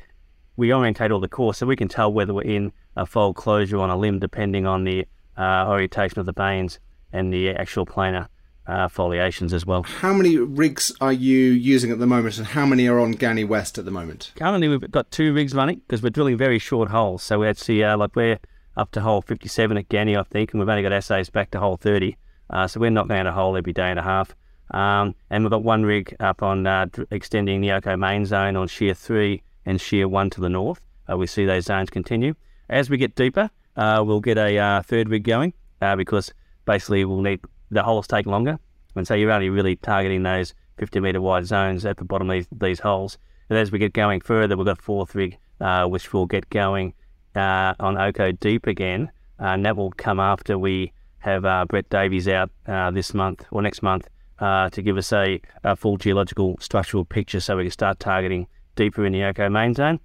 we 0.57 0.73
orientate 0.73 1.11
all 1.11 1.21
the 1.21 1.29
core, 1.29 1.53
so 1.53 1.67
we 1.67 1.77
can 1.77 1.89
tell 1.89 2.13
whether 2.13 2.33
we're 2.33 2.43
in 2.43 2.73
a 2.97 3.05
fold 3.05 3.37
closure 3.37 3.79
on 3.79 3.91
a 3.91 3.97
limb, 3.97 4.19
depending 4.19 4.67
on 4.67 4.85
the 4.85 5.05
uh, 5.37 5.67
orientation 5.69 6.19
of 6.19 6.27
the 6.27 6.33
veins 6.33 6.79
and 7.13 7.33
the 7.33 7.51
actual 7.51 7.85
planar 7.85 8.29
uh, 8.67 8.89
foliations 8.89 9.53
as 9.53 9.67
well. 9.67 9.83
How 9.83 10.13
many 10.13 10.39
rigs 10.39 10.91
are 11.01 11.13
you 11.13 11.39
using 11.39 11.91
at 11.91 11.99
the 11.99 12.07
moment, 12.07 12.39
and 12.39 12.47
how 12.47 12.67
many 12.67 12.89
are 12.89 12.99
on 12.99 13.15
Ghanie 13.15 13.47
West 13.47 13.79
at 13.79 13.85
the 13.85 13.91
moment? 13.91 14.33
Currently, 14.37 14.69
we've 14.69 14.91
got 14.91 15.11
two 15.11 15.33
rigs 15.33 15.55
running 15.55 15.81
because 15.87 16.03
we're 16.03 16.11
drilling 16.11 16.37
very 16.37 16.59
short 16.59 16.91
holes. 16.91 17.23
So 17.23 17.41
we 17.41 17.49
actually 17.49 17.85
uh, 17.85 17.97
like 17.97 18.17
we're 18.17 18.39
up 18.77 18.91
to 18.93 19.01
hole 19.01 19.23
57 19.23 19.77
at 19.77 19.89
Ghanie, 19.89 20.19
I 20.19 20.23
think, 20.23 20.53
and 20.53 20.61
we've 20.61 20.69
only 20.69 20.83
got 20.83 20.93
assays 20.93 21.31
back 21.31 21.51
to 21.53 21.61
hole 21.61 21.77
30. 21.77 22.17
Uh, 22.49 22.67
so 22.67 22.79
we're 22.81 22.91
not 22.91 23.09
going 23.09 23.27
a 23.27 23.33
hole 23.33 23.57
every 23.57 23.73
day 23.73 23.91
and 23.91 23.99
a 23.99 24.03
half. 24.03 24.35
Um, 24.73 25.15
and 25.31 25.45
we've 25.45 25.51
got 25.51 25.63
one 25.63 25.85
rig 25.85 26.15
up 26.21 26.43
on 26.43 26.67
uh, 26.67 26.87
extending 27.11 27.61
the 27.61 27.73
Oko 27.73 27.97
main 27.97 28.25
zone 28.25 28.57
on 28.57 28.69
shear 28.69 28.95
three 28.95 29.43
and 29.65 29.81
shear 29.81 30.09
one 30.09 30.31
to 30.31 30.41
the 30.41 30.49
north. 30.49 30.81
Uh, 31.11 31.17
we 31.17 31.27
see 31.27 31.45
those 31.45 31.65
zones 31.65 31.91
continue. 31.91 32.35
As 32.69 32.91
we 32.91 32.97
get 32.97 33.15
deeper, 33.15 33.51
uh, 33.77 34.03
we'll 34.05 34.21
get 34.21 34.39
a 34.39 34.59
uh, 34.59 34.83
third 34.83 35.09
rig 35.09 35.25
going 35.25 35.53
because 35.97 36.33
basically 36.65 37.05
we'll 37.05 37.21
need 37.21 37.41
the 37.71 37.83
holes 37.83 38.07
take 38.07 38.27
longer. 38.27 38.59
And 38.97 39.07
so 39.07 39.15
you're 39.15 39.31
only 39.31 39.51
really 39.51 39.77
targeting 39.77 40.23
those 40.23 40.55
50 40.79 41.01
metre 41.01 41.21
wide 41.21 41.47
zones 41.47 41.85
at 41.85 41.97
the 41.99 42.05
bottom 42.05 42.31
of 42.31 42.35
these, 42.35 42.47
these 42.51 42.81
holes. 42.81 43.19
And 43.49 43.59
as 43.59 43.71
we 43.71 43.79
get 43.79 43.93
going 43.93 44.21
further, 44.21 44.57
we've 44.57 44.67
got 44.67 44.79
a 44.79 44.83
fourth 44.83 45.15
rig, 45.15 45.39
uh, 45.61 45.87
which 45.87 46.13
will 46.13 46.27
get 46.27 46.49
going 46.51 46.95
uh, 47.35 47.75
on 47.79 47.97
Oko 47.97 48.33
Deep 48.33 48.67
again. 48.67 49.11
Uh, 49.39 49.49
and 49.49 49.67
that 49.67 49.77
will 49.77 49.93
come 49.93 50.19
after 50.19 50.59
we 50.59 50.93
have 51.19 51.45
uh, 51.45 51.65
Brett 51.67 51.89
Davies 51.91 52.27
out 52.29 52.51
uh, 52.67 52.91
this 52.91 53.13
month 53.15 53.45
or 53.51 53.63
next 53.63 53.83
month 53.83 54.09
uh, 54.39 54.69
to 54.71 54.83
give 54.83 54.97
us 54.97 55.13
a, 55.13 55.41
a, 55.65 55.77
full 55.77 55.97
geological 55.97 56.57
structural 56.61 57.05
picture 57.05 57.41
so 57.41 57.57
we 57.57 57.65
can 57.65 57.71
start 57.71 57.99
targeting 57.99 58.47
deeper 58.75 59.07
in 59.07 59.13
the 59.13 59.23
Oko 59.25 59.49
main 59.49 59.75
zone 59.75 59.99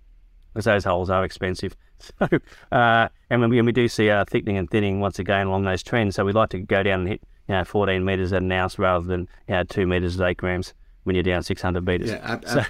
because 0.53 0.65
those 0.65 0.83
holes 0.83 1.09
are 1.09 1.23
expensive. 1.23 1.75
So, 2.19 2.27
uh, 2.71 3.09
and 3.29 3.41
when 3.41 3.51
we, 3.51 3.61
we 3.61 3.71
do 3.71 3.87
see 3.87 4.09
uh, 4.09 4.25
thickening 4.25 4.57
and 4.57 4.67
thinning 4.67 5.01
once 5.01 5.19
again 5.19 5.45
along 5.45 5.65
those 5.65 5.83
trends, 5.83 6.15
so 6.15 6.25
we'd 6.25 6.33
like 6.33 6.49
to 6.49 6.57
go 6.57 6.81
down 6.81 7.01
and 7.01 7.09
hit 7.09 7.21
you 7.47 7.53
know 7.53 7.63
14 7.63 8.03
meters 8.03 8.33
at 8.33 8.41
an 8.41 8.51
ounce 8.51 8.79
rather 8.79 9.05
than 9.05 9.27
you 9.47 9.53
know, 9.53 9.63
two 9.63 9.85
meters 9.85 10.19
at 10.19 10.27
eight 10.27 10.37
grams 10.37 10.73
when 11.03 11.15
you're 11.15 11.21
down 11.21 11.43
600 11.43 11.85
meters. 11.85 12.09
Yeah, 12.09 12.19
ab- 12.23 12.47
so 12.47 12.63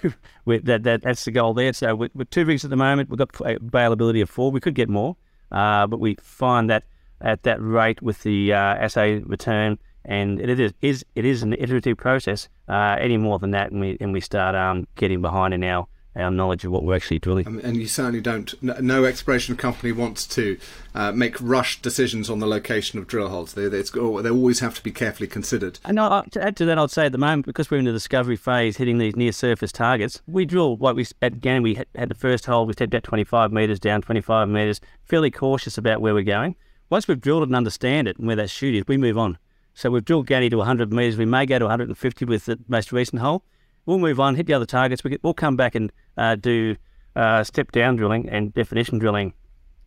that, 0.63 0.83
that 0.83 1.01
that's 1.01 1.23
the 1.23 1.31
goal 1.31 1.53
there. 1.53 1.71
So 1.71 1.95
with, 1.95 2.13
with, 2.15 2.29
two 2.29 2.43
rigs 2.45 2.63
at 2.63 2.69
the 2.69 2.75
moment, 2.75 3.09
we've 3.09 3.17
got 3.17 3.29
availability 3.39 4.19
of 4.19 4.29
four. 4.29 4.51
We 4.51 4.59
could 4.59 4.75
get 4.75 4.89
more, 4.89 5.15
uh, 5.51 5.87
but 5.87 5.99
we 5.99 6.15
find 6.21 6.69
that 6.69 6.83
at 7.21 7.43
that 7.43 7.61
rate 7.61 8.01
with 8.01 8.23
the 8.23 8.53
uh, 8.53 8.57
assay 8.57 9.19
return, 9.19 9.77
and 10.05 10.39
it 10.39 10.59
is, 10.59 10.73
is 10.81 11.05
it 11.15 11.25
is 11.25 11.43
an 11.43 11.53
iterative 11.53 11.97
process. 11.97 12.49
Uh, 12.67 12.95
any 12.99 13.17
more 13.17 13.39
than 13.39 13.51
that, 13.51 13.71
and 13.71 13.81
we 13.81 13.97
and 13.99 14.13
we 14.13 14.21
start 14.21 14.55
um, 14.55 14.87
getting 14.95 15.21
behind 15.21 15.53
in 15.53 15.63
our 15.63 15.87
our 16.15 16.29
knowledge 16.29 16.65
of 16.65 16.71
what 16.71 16.83
we're 16.83 16.95
actually 16.95 17.19
drilling. 17.19 17.47
Um, 17.47 17.61
and 17.63 17.77
you 17.77 17.87
certainly 17.87 18.21
don't. 18.21 18.53
No 18.61 19.05
exploration 19.05 19.55
company 19.55 19.91
wants 19.91 20.27
to 20.27 20.57
uh, 20.93 21.11
make 21.11 21.39
rushed 21.39 21.81
decisions 21.81 22.29
on 22.29 22.39
the 22.39 22.47
location 22.47 22.99
of 22.99 23.07
drill 23.07 23.29
holes. 23.29 23.53
They, 23.53 23.67
they, 23.69 23.81
they 23.81 24.29
always 24.29 24.59
have 24.59 24.75
to 24.75 24.83
be 24.83 24.91
carefully 24.91 25.27
considered. 25.27 25.79
And 25.85 25.99
I, 25.99 26.23
to 26.31 26.43
add 26.43 26.57
to 26.57 26.65
that, 26.65 26.77
I'd 26.77 26.91
say 26.91 27.05
at 27.05 27.11
the 27.11 27.17
moment, 27.17 27.45
because 27.45 27.71
we're 27.71 27.77
in 27.77 27.85
the 27.85 27.91
discovery 27.91 28.35
phase, 28.35 28.77
hitting 28.77 28.97
these 28.97 29.15
near 29.15 29.31
surface 29.31 29.71
targets, 29.71 30.21
we 30.27 30.45
drill 30.45 30.77
like 30.77 30.95
we 30.95 31.05
at 31.21 31.39
Ghanie. 31.39 31.63
We 31.63 31.75
had, 31.75 31.87
had 31.95 32.09
the 32.09 32.15
first 32.15 32.45
hole. 32.45 32.65
We 32.65 32.73
stepped 32.73 32.93
out 32.93 33.03
25 33.03 33.51
meters 33.51 33.79
down, 33.79 34.01
25 34.01 34.49
meters. 34.49 34.81
Fairly 35.05 35.31
cautious 35.31 35.77
about 35.77 36.01
where 36.01 36.13
we're 36.13 36.23
going. 36.23 36.55
Once 36.89 37.07
we've 37.07 37.21
drilled 37.21 37.43
it 37.43 37.47
and 37.47 37.55
understand 37.55 38.09
it 38.09 38.17
and 38.17 38.27
where 38.27 38.35
that 38.35 38.49
shoot 38.49 38.75
is, 38.75 38.83
we 38.85 38.97
move 38.97 39.17
on. 39.17 39.37
So 39.73 39.89
we've 39.89 40.03
drilled 40.03 40.27
Ghanie 40.27 40.49
to 40.49 40.57
100 40.57 40.91
meters. 40.91 41.17
We 41.17 41.25
may 41.25 41.45
go 41.45 41.59
to 41.59 41.65
150 41.65 42.25
with 42.25 42.45
the 42.45 42.59
most 42.67 42.91
recent 42.91 43.21
hole 43.21 43.43
we'll 43.85 43.99
move 43.99 44.19
on, 44.19 44.35
hit 44.35 44.47
the 44.47 44.53
other 44.53 44.65
targets. 44.65 45.03
We 45.03 45.17
will 45.21 45.33
come 45.33 45.55
back 45.55 45.75
and 45.75 45.91
uh, 46.17 46.35
do 46.35 46.75
uh, 47.15 47.43
step 47.43 47.71
down 47.71 47.95
drilling 47.95 48.29
and 48.29 48.53
definition 48.53 48.99
drilling 48.99 49.33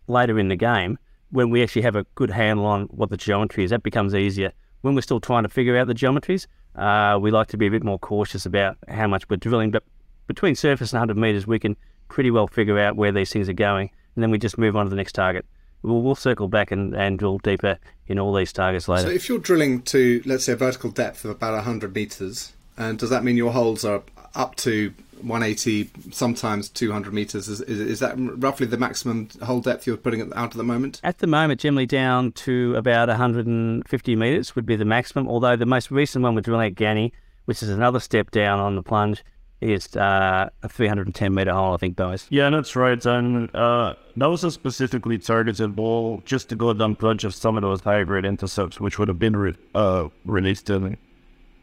later 0.07 0.39
in 0.39 0.49
the 0.49 0.57
game 0.57 0.99
when 1.31 1.51
we 1.51 1.63
actually 1.63 1.83
have 1.83 1.97
a 1.97 2.05
good 2.15 2.31
handle 2.31 2.67
on 2.67 2.85
what 2.85 3.11
the 3.11 3.17
geometry 3.17 3.65
is. 3.65 3.71
That 3.71 3.83
becomes 3.83 4.15
easier. 4.15 4.53
When 4.83 4.95
we're 4.95 5.01
still 5.01 5.21
trying 5.21 5.45
to 5.45 5.49
figure 5.49 5.77
out 5.79 5.87
the 5.87 5.95
geometries, 5.95 6.47
uh, 6.77 7.19
we 7.19 7.31
like 7.31 7.49
to 7.49 7.57
be 7.57 7.67
a 7.67 7.71
bit 7.71 7.83
more 7.83 7.99
cautious 7.99 8.45
about 8.45 8.77
how 8.89 9.07
much 9.07 9.29
we're 9.29 9.37
drilling. 9.37 9.71
But 9.71 9.85
between 10.27 10.55
surface 10.55 10.93
and 10.93 11.01
100 11.01 11.17
meters, 11.17 11.47
we 11.47 11.59
can 11.59 11.77
pretty 12.09 12.31
well 12.31 12.47
figure 12.47 12.79
out 12.79 12.97
where 12.97 13.11
these 13.11 13.33
things 13.33 13.49
are 13.49 13.55
going, 13.55 13.91
and 14.15 14.23
then 14.23 14.31
we 14.31 14.39
just 14.39 14.59
move 14.59 14.77
on 14.77 14.87
to 14.87 14.91
the 14.91 14.97
next 14.97 15.13
target. 15.13 15.47
We'll, 15.85 16.01
we'll 16.01 16.15
circle 16.15 16.49
back 16.49 16.71
and, 16.71 16.95
and 16.95 17.19
drill 17.19 17.39
deeper 17.39 17.79
in 18.09 18.19
all 18.19 18.35
these 18.35 18.53
targets 18.53 18.89
later. 18.89 19.09
So 19.09 19.15
if 19.15 19.29
you're 19.29 19.39
drilling 19.39 19.83
to, 19.83 20.23
let's 20.25 20.45
say, 20.45 20.53
a 20.53 20.57
vertical 20.57 20.91
depth 20.91 21.25
of 21.25 21.31
about 21.31 21.53
100 21.55 21.95
meters, 21.95 22.53
and 22.77 22.99
does 22.99 23.11
that 23.11 23.23
mean 23.23 23.37
your 23.37 23.53
holes 23.53 23.85
are 23.85 24.03
up 24.35 24.57
to 24.57 24.93
180, 25.19 25.91
sometimes 26.11 26.69
200 26.71 27.13
meters? 27.13 27.49
Is, 27.49 27.61
is, 27.61 27.81
is, 27.81 28.01
that 28.01 28.15
roughly 28.17 28.67
the 28.67 28.79
maximum 28.79 29.29
hole 29.43 29.61
depth 29.61 29.87
you're 29.87 29.97
putting 29.97 30.21
out 30.33 30.51
at 30.51 30.57
the 30.57 30.65
moment? 30.65 31.01
At 31.05 31.19
the 31.19 31.27
moment, 31.27 31.61
generally 31.61 31.87
down 31.87 32.33
to 32.33 32.75
about 32.77 33.09
150 33.09 34.17
meters 34.17 34.57
would 34.57 34.67
be 34.67 34.77
the 34.77 34.85
maximum. 34.85 35.29
Although 35.29 35.57
the 35.57 35.67
most 35.67 35.91
recent 35.91 36.23
one 36.23 36.35
we're 36.35 36.41
drilling 36.41 36.73
at 36.73 36.75
Ghanie, 36.75 37.13
which 37.45 37.63
is 37.63 37.69
another 37.69 38.01
step 38.01 38.31
down 38.31 38.59
on 38.59 38.75
the 38.75 38.83
plunge, 38.83 39.23
is 39.65 39.97
uh, 39.97 40.51
a 40.63 40.69
310 40.69 41.35
meter 41.35 41.53
hole, 41.53 41.75
I 41.75 41.77
think, 41.79 41.97
guys. 41.97 42.27
Yeah, 42.31 42.51
that's 42.51 42.77
right. 42.77 43.05
And 43.05 43.55
uh, 43.55 43.95
that 44.17 44.27
was 44.27 44.45
a 44.45 44.51
specifically 44.51 45.19
targeted 45.19 45.75
ball 45.75 46.23
just 46.25 46.49
to 46.51 46.57
go 46.57 46.73
down 46.73 46.97
plunge 46.97 47.25
of 47.25 47.35
some 47.35 47.57
of 47.57 47.63
those 47.63 47.81
high 47.81 48.05
grade 48.05 48.25
intercepts, 48.25 48.79
which 48.79 48.99
would 48.99 49.09
have 49.09 49.19
been 49.19 49.37
re- 49.37 49.57
uh, 49.75 50.09
released 50.25 50.69
in 50.71 50.97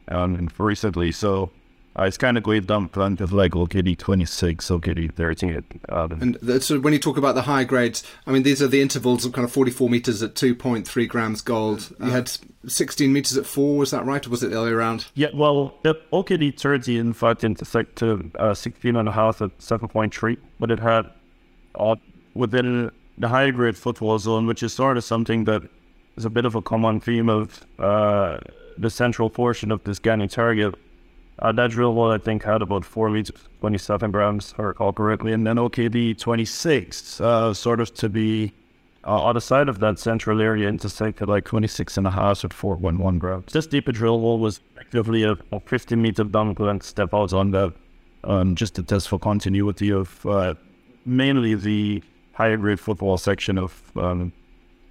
um, 0.08 0.50
recently. 0.58 1.12
So 1.12 1.52
uh, 2.00 2.04
it's 2.04 2.18
kind 2.18 2.38
of 2.38 2.44
going 2.44 2.62
down 2.64 2.88
plan 2.88 3.18
of 3.20 3.34
like 3.34 3.52
OKD 3.52 3.98
26, 3.98 4.70
OKD 4.70 5.14
13. 5.14 5.64
Um, 5.90 6.38
and 6.40 6.64
so 6.64 6.80
when 6.80 6.94
you 6.94 7.00
talk 7.00 7.18
about 7.18 7.36
the 7.36 7.42
high 7.42 7.66
grades, 7.66 8.04
I 8.26 8.32
mean, 8.32 8.44
these 8.44 8.62
are 8.62 8.68
the 8.68 8.82
intervals 8.82 9.26
of 9.26 9.34
kind 9.34 9.44
of 9.44 9.52
44 9.52 9.90
meters 9.90 10.24
at 10.24 10.34
2.3 10.36 11.08
grams 11.10 11.42
gold. 11.42 11.94
You 12.00 12.08
uh, 12.08 12.10
had 12.12 12.32
16 12.66 13.12
meters 13.12 13.36
at 13.36 13.46
4, 13.46 13.78
was 13.78 13.92
that 13.92 14.06
right? 14.06 14.26
Or 14.26 14.30
was 14.30 14.42
it 14.42 14.52
the 14.52 14.60
other 14.60 14.68
way 14.68 14.74
around? 14.74 15.08
Yeah, 15.16 15.30
well, 15.34 15.74
the 15.84 15.96
OKD 16.14 16.58
30 16.58 16.98
in 16.98 17.14
fact 17.14 17.44
intersected 17.44 18.32
uh, 18.38 18.54
16 18.54 18.96
and 18.96 19.10
a 19.10 19.12
half 19.12 19.42
at 19.42 19.58
7.3, 19.58 20.38
but 20.60 20.72
it 20.72 20.80
had 20.80 21.10
uh, 21.76 21.96
within 22.34 22.92
the 23.18 23.28
high 23.28 23.52
grade 23.52 23.78
footwall 23.78 24.18
zone, 24.18 24.48
which 24.48 24.64
is 24.64 24.74
sort 24.74 24.96
of 24.96 25.04
something 25.04 25.44
that 25.44 25.64
is 26.16 26.24
a 26.24 26.30
bit 26.30 26.46
of 26.46 26.56
a 26.56 26.62
common 26.62 27.00
theme 27.00 27.30
of 27.30 27.66
uh, 27.80 28.38
the 28.78 28.90
central 28.90 29.30
portion 29.30 29.72
of 29.72 29.84
this 29.84 30.00
Ghanie 30.00 30.30
target. 30.30 30.76
Uh, 31.42 31.52
that 31.52 31.72
drill 31.72 31.94
hole, 31.94 32.12
I 32.12 32.20
think, 32.20 32.44
had 32.44 32.62
about 32.62 32.86
4 32.86 33.10
meters, 33.10 33.36
27 33.62 34.12
grams, 34.12 34.54
I 34.60 34.62
recall 34.62 34.94
correctly. 34.94 35.34
And 35.34 35.46
then 35.46 35.56
OKD 35.56 36.20
26, 36.20 37.20
uh, 37.20 37.54
sort 37.54 37.80
of 37.80 37.94
to 37.96 38.10
be 38.10 38.54
uh, 39.04 39.24
on 39.24 39.34
the 39.34 39.42
side 39.42 39.68
of 39.68 39.80
that 39.80 39.98
central 39.98 40.40
area, 40.40 40.70
intersected 40.70 41.28
like 41.28 41.46
26 41.46 41.98
and 41.98 42.06
a 42.06 42.12
half 42.12 42.46
at 42.46 42.54
411 42.54 43.18
grams. 43.18 43.54
This 43.54 43.66
deeper 43.66 43.92
drill 43.92 44.20
hole 44.20 44.38
was 44.38 44.60
effectively 44.76 45.24
a, 45.24 45.36
a 45.52 45.60
50 45.60 45.96
meter 45.96 46.24
and 46.34 46.84
step 46.84 47.14
out 47.14 47.34
on 47.34 47.52
that, 47.52 47.74
um, 48.24 48.54
just 48.56 48.76
to 48.76 48.84
test 48.84 49.10
for 49.10 49.18
continuity 49.18 49.92
of 49.92 50.24
uh, 50.28 50.54
mainly 51.06 51.56
the 51.56 52.04
higher 52.34 52.58
grade 52.58 52.80
footwall 52.80 53.18
section 53.18 53.58
of 53.58 53.92
um, 53.96 54.32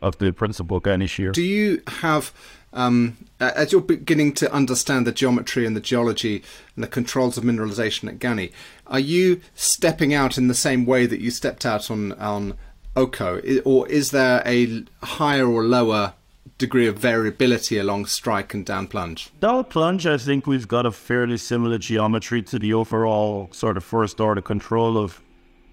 of 0.03 0.17
the 0.19 0.33
principal 0.33 0.81
Ghanie 0.81 1.09
shear. 1.09 1.33
Do 1.33 1.43
you 1.43 1.83
have 1.87 2.33
um, 2.73 3.17
as 3.41 3.73
you're 3.73 3.81
beginning 3.81 4.33
to 4.35 4.53
understand 4.53 5.07
the 5.07 5.13
geometry 5.13 5.67
and 5.67 5.75
the 5.75 5.81
geology 5.81 6.43
and 6.75 6.85
the 6.85 6.89
controls 6.89 7.37
of 7.37 7.45
mineralization 7.45 8.09
at 8.09 8.19
Ghanie, 8.19 8.53
are 8.87 9.01
you 9.01 9.41
stepping 9.55 10.15
out 10.15 10.39
in 10.39 10.49
the 10.49 10.55
same 10.55 10.87
way 10.87 11.07
that 11.07 11.21
you 11.21 11.31
stepped 11.31 11.67
out 11.67 11.91
on 11.91 12.13
on 12.13 12.55
Oko, 12.97 13.41
or 13.65 13.89
is 13.89 14.11
there 14.11 14.43
a 14.45 14.85
higher 15.03 15.47
or 15.47 15.65
lower 15.65 16.15
degree 16.59 16.87
of 16.87 16.99
variability 16.99 17.79
along 17.79 18.07
strike 18.07 18.53
and 18.53 18.67
down 18.67 18.87
plunge? 18.87 19.31
Down 19.41 19.65
plunge, 19.65 20.07
I 20.07 20.19
think 20.19 20.47
we've 20.47 20.69
got 20.69 20.87
a 20.87 20.91
fairly 20.91 21.37
similar 21.37 21.79
geometry 21.79 22.43
to 22.43 22.59
the 22.59 22.75
overall 22.75 23.49
sort 23.53 23.77
of 23.77 23.85
first 23.85 24.21
order 24.21 24.43
control 24.43 24.99
of 24.99 25.23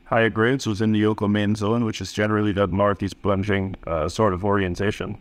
higher 0.06 0.30
grades 0.30 0.66
within 0.66 0.94
the 0.94 1.06
Oko 1.06 1.28
main 1.28 1.56
zone, 1.56 1.84
which 1.84 2.02
is 2.02 2.14
generally 2.14 2.54
that 2.54 2.72
northeast 2.72 3.22
plunging 3.22 3.76
uh, 3.86 4.08
sort 4.08 4.34
of 4.34 4.46
orientation. 4.46 5.18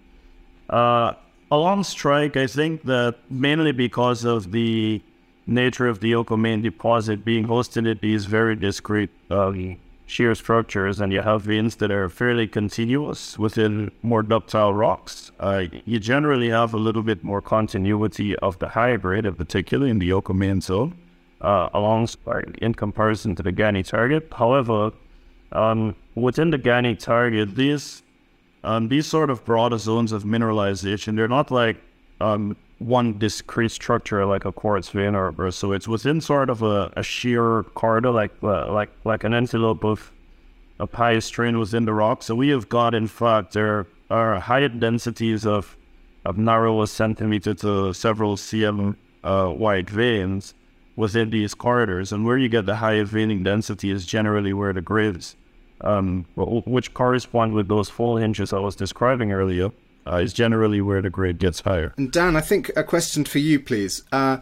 Uh, 0.70 1.14
along 1.50 1.84
strike, 1.84 2.36
I 2.36 2.46
think 2.46 2.82
that 2.84 3.16
mainly 3.30 3.72
because 3.72 4.24
of 4.24 4.52
the 4.52 5.02
nature 5.46 5.86
of 5.86 6.00
the 6.00 6.14
Oko 6.14 6.36
main 6.36 6.62
deposit 6.62 7.24
being 7.24 7.46
hosted 7.46 7.88
in 7.88 7.98
these 8.02 8.26
very 8.26 8.56
discrete 8.56 9.10
um, 9.30 9.76
shear 10.06 10.34
structures, 10.34 11.00
and 11.00 11.12
you 11.12 11.20
have 11.20 11.42
veins 11.42 11.76
that 11.76 11.90
are 11.90 12.08
fairly 12.08 12.46
continuous 12.46 13.38
within 13.38 13.90
more 14.02 14.22
ductile 14.22 14.72
rocks, 14.72 15.32
uh, 15.40 15.64
you 15.84 15.98
generally 15.98 16.48
have 16.48 16.72
a 16.74 16.76
little 16.76 17.02
bit 17.02 17.22
more 17.24 17.42
continuity 17.42 18.36
of 18.36 18.58
the 18.58 18.68
higher 18.68 18.98
grade, 18.98 19.26
in 19.26 19.34
particular 19.34 19.86
in 19.86 19.98
the 19.98 20.12
Oko 20.12 20.32
main 20.32 20.60
zone, 20.60 20.96
uh, 21.40 21.68
along 21.74 22.08
in 22.58 22.74
comparison 22.74 23.34
to 23.34 23.42
the 23.42 23.52
Ghanie 23.52 23.86
target. 23.86 24.28
However, 24.32 24.92
um, 25.52 25.94
within 26.14 26.50
the 26.50 26.58
Ghanie 26.58 26.98
target, 26.98 27.54
these 27.56 28.02
um, 28.66 28.88
these 28.88 29.06
sort 29.06 29.30
of 29.30 29.44
broader 29.44 29.78
zones 29.78 30.12
of 30.12 30.24
mineralization, 30.24 31.16
they're 31.16 31.28
not 31.28 31.50
like 31.50 31.76
um, 32.20 32.56
one 32.78 33.16
discrete 33.16 33.70
structure 33.70 34.26
like 34.26 34.44
a 34.44 34.52
quartz 34.52 34.88
vein 34.88 35.14
or, 35.14 35.32
or 35.38 35.50
so. 35.52 35.72
It's 35.72 35.86
within 35.86 36.20
sort 36.20 36.50
of 36.50 36.62
a, 36.62 36.92
a 36.96 37.02
shear 37.02 37.62
corridor, 37.62 38.10
like 38.10 38.32
uh, 38.42 38.72
like 38.72 38.90
like 39.04 39.24
an 39.24 39.32
envelope 39.32 39.84
of 39.84 40.12
a 40.80 40.88
high 40.92 41.20
strain 41.20 41.58
within 41.58 41.84
the 41.84 41.94
rock. 41.94 42.22
So 42.22 42.34
we 42.34 42.48
have 42.48 42.68
got, 42.68 42.94
in 42.94 43.06
fact, 43.06 43.52
there 43.52 43.86
are 44.10 44.40
higher 44.40 44.68
densities 44.68 45.46
of 45.46 45.76
of 46.24 46.36
narrow 46.36 46.82
a 46.82 46.88
centimeter 46.88 47.54
to 47.54 47.94
several 47.94 48.36
cm 48.36 48.96
uh, 49.22 49.52
wide 49.56 49.88
veins 49.88 50.54
within 50.96 51.30
these 51.30 51.54
corridors, 51.54 52.10
and 52.10 52.24
where 52.24 52.36
you 52.36 52.48
get 52.48 52.66
the 52.66 52.76
higher 52.76 53.04
veining 53.04 53.44
density 53.44 53.90
is 53.90 54.06
generally 54.06 54.52
where 54.52 54.72
the 54.72 54.80
grades 54.80 55.36
um, 55.80 56.26
which 56.36 56.94
correspond 56.94 57.52
with 57.52 57.68
those 57.68 57.88
fold 57.88 58.20
hinges 58.20 58.52
I 58.52 58.58
was 58.58 58.76
describing 58.76 59.32
earlier, 59.32 59.70
uh, 60.06 60.16
is 60.16 60.32
generally 60.32 60.80
where 60.80 61.02
the 61.02 61.10
grade 61.10 61.38
gets 61.38 61.60
higher. 61.60 61.92
And 61.96 62.12
Dan, 62.12 62.36
I 62.36 62.40
think 62.40 62.70
a 62.76 62.84
question 62.84 63.24
for 63.24 63.38
you, 63.38 63.60
please. 63.60 64.02
Uh, 64.12 64.38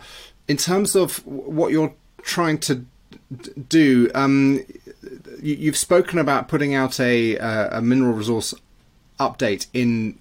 in 0.47 0.57
terms 0.57 0.95
of 0.95 1.25
what 1.26 1.73
you're 1.73 1.95
trying 2.23 2.59
to 2.59 2.75
d- 2.75 3.50
do, 3.69 4.11
um, 4.14 4.64
you, 5.43 5.67
have 5.67 5.76
spoken 5.76 6.19
about 6.19 6.49
putting 6.49 6.75
out 6.75 7.00
a, 7.00 7.38
uh, 7.38 7.79
a 7.79 7.83
mineral 7.83 8.12
resource 8.12 8.55
update 9.19 9.67
in 9.73 10.19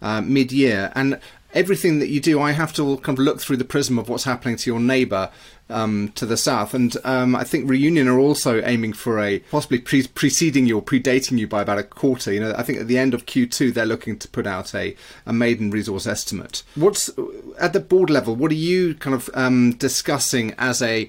uh, 0.00 0.20
mid-year, 0.20 0.92
and 0.94 1.18
everything 1.54 2.00
that 2.00 2.08
you 2.08 2.20
do, 2.20 2.40
I 2.40 2.52
have 2.52 2.72
to 2.74 2.98
kind 2.98 3.18
of 3.18 3.24
look 3.24 3.40
through 3.40 3.56
the 3.56 3.64
prism 3.64 3.98
of 3.98 4.08
what's 4.08 4.24
happening 4.24 4.56
to 4.56 4.70
your 4.70 4.80
neighbour 4.80 5.30
um, 5.70 6.12
to 6.16 6.26
the 6.26 6.36
south. 6.36 6.74
And 6.74 6.96
um, 7.04 7.34
I 7.34 7.44
think 7.44 7.68
Reunion 7.68 8.08
are 8.08 8.18
also 8.18 8.60
aiming 8.64 8.92
for 8.92 9.20
a 9.20 9.38
possibly 9.50 9.78
pre- 9.78 10.06
preceding 10.08 10.66
you 10.66 10.78
or 10.78 10.82
predating 10.82 11.38
you 11.38 11.46
by 11.46 11.62
about 11.62 11.78
a 11.78 11.84
quarter. 11.84 12.32
You 12.32 12.40
know, 12.40 12.54
I 12.56 12.62
think 12.62 12.80
at 12.80 12.88
the 12.88 12.98
end 12.98 13.14
of 13.14 13.26
Q2 13.26 13.72
they're 13.72 13.86
looking 13.86 14.18
to 14.18 14.28
put 14.28 14.46
out 14.46 14.74
a, 14.74 14.96
a 15.24 15.32
maiden 15.32 15.70
resource 15.70 16.06
estimate. 16.06 16.62
What's 16.74 17.10
at 17.58 17.72
the 17.72 17.80
board 17.80 18.10
level? 18.10 18.36
What 18.36 18.50
are 18.50 18.54
you 18.54 18.94
kind 18.96 19.14
of 19.14 19.30
um, 19.34 19.72
discussing 19.72 20.54
as 20.58 20.82
a 20.82 21.08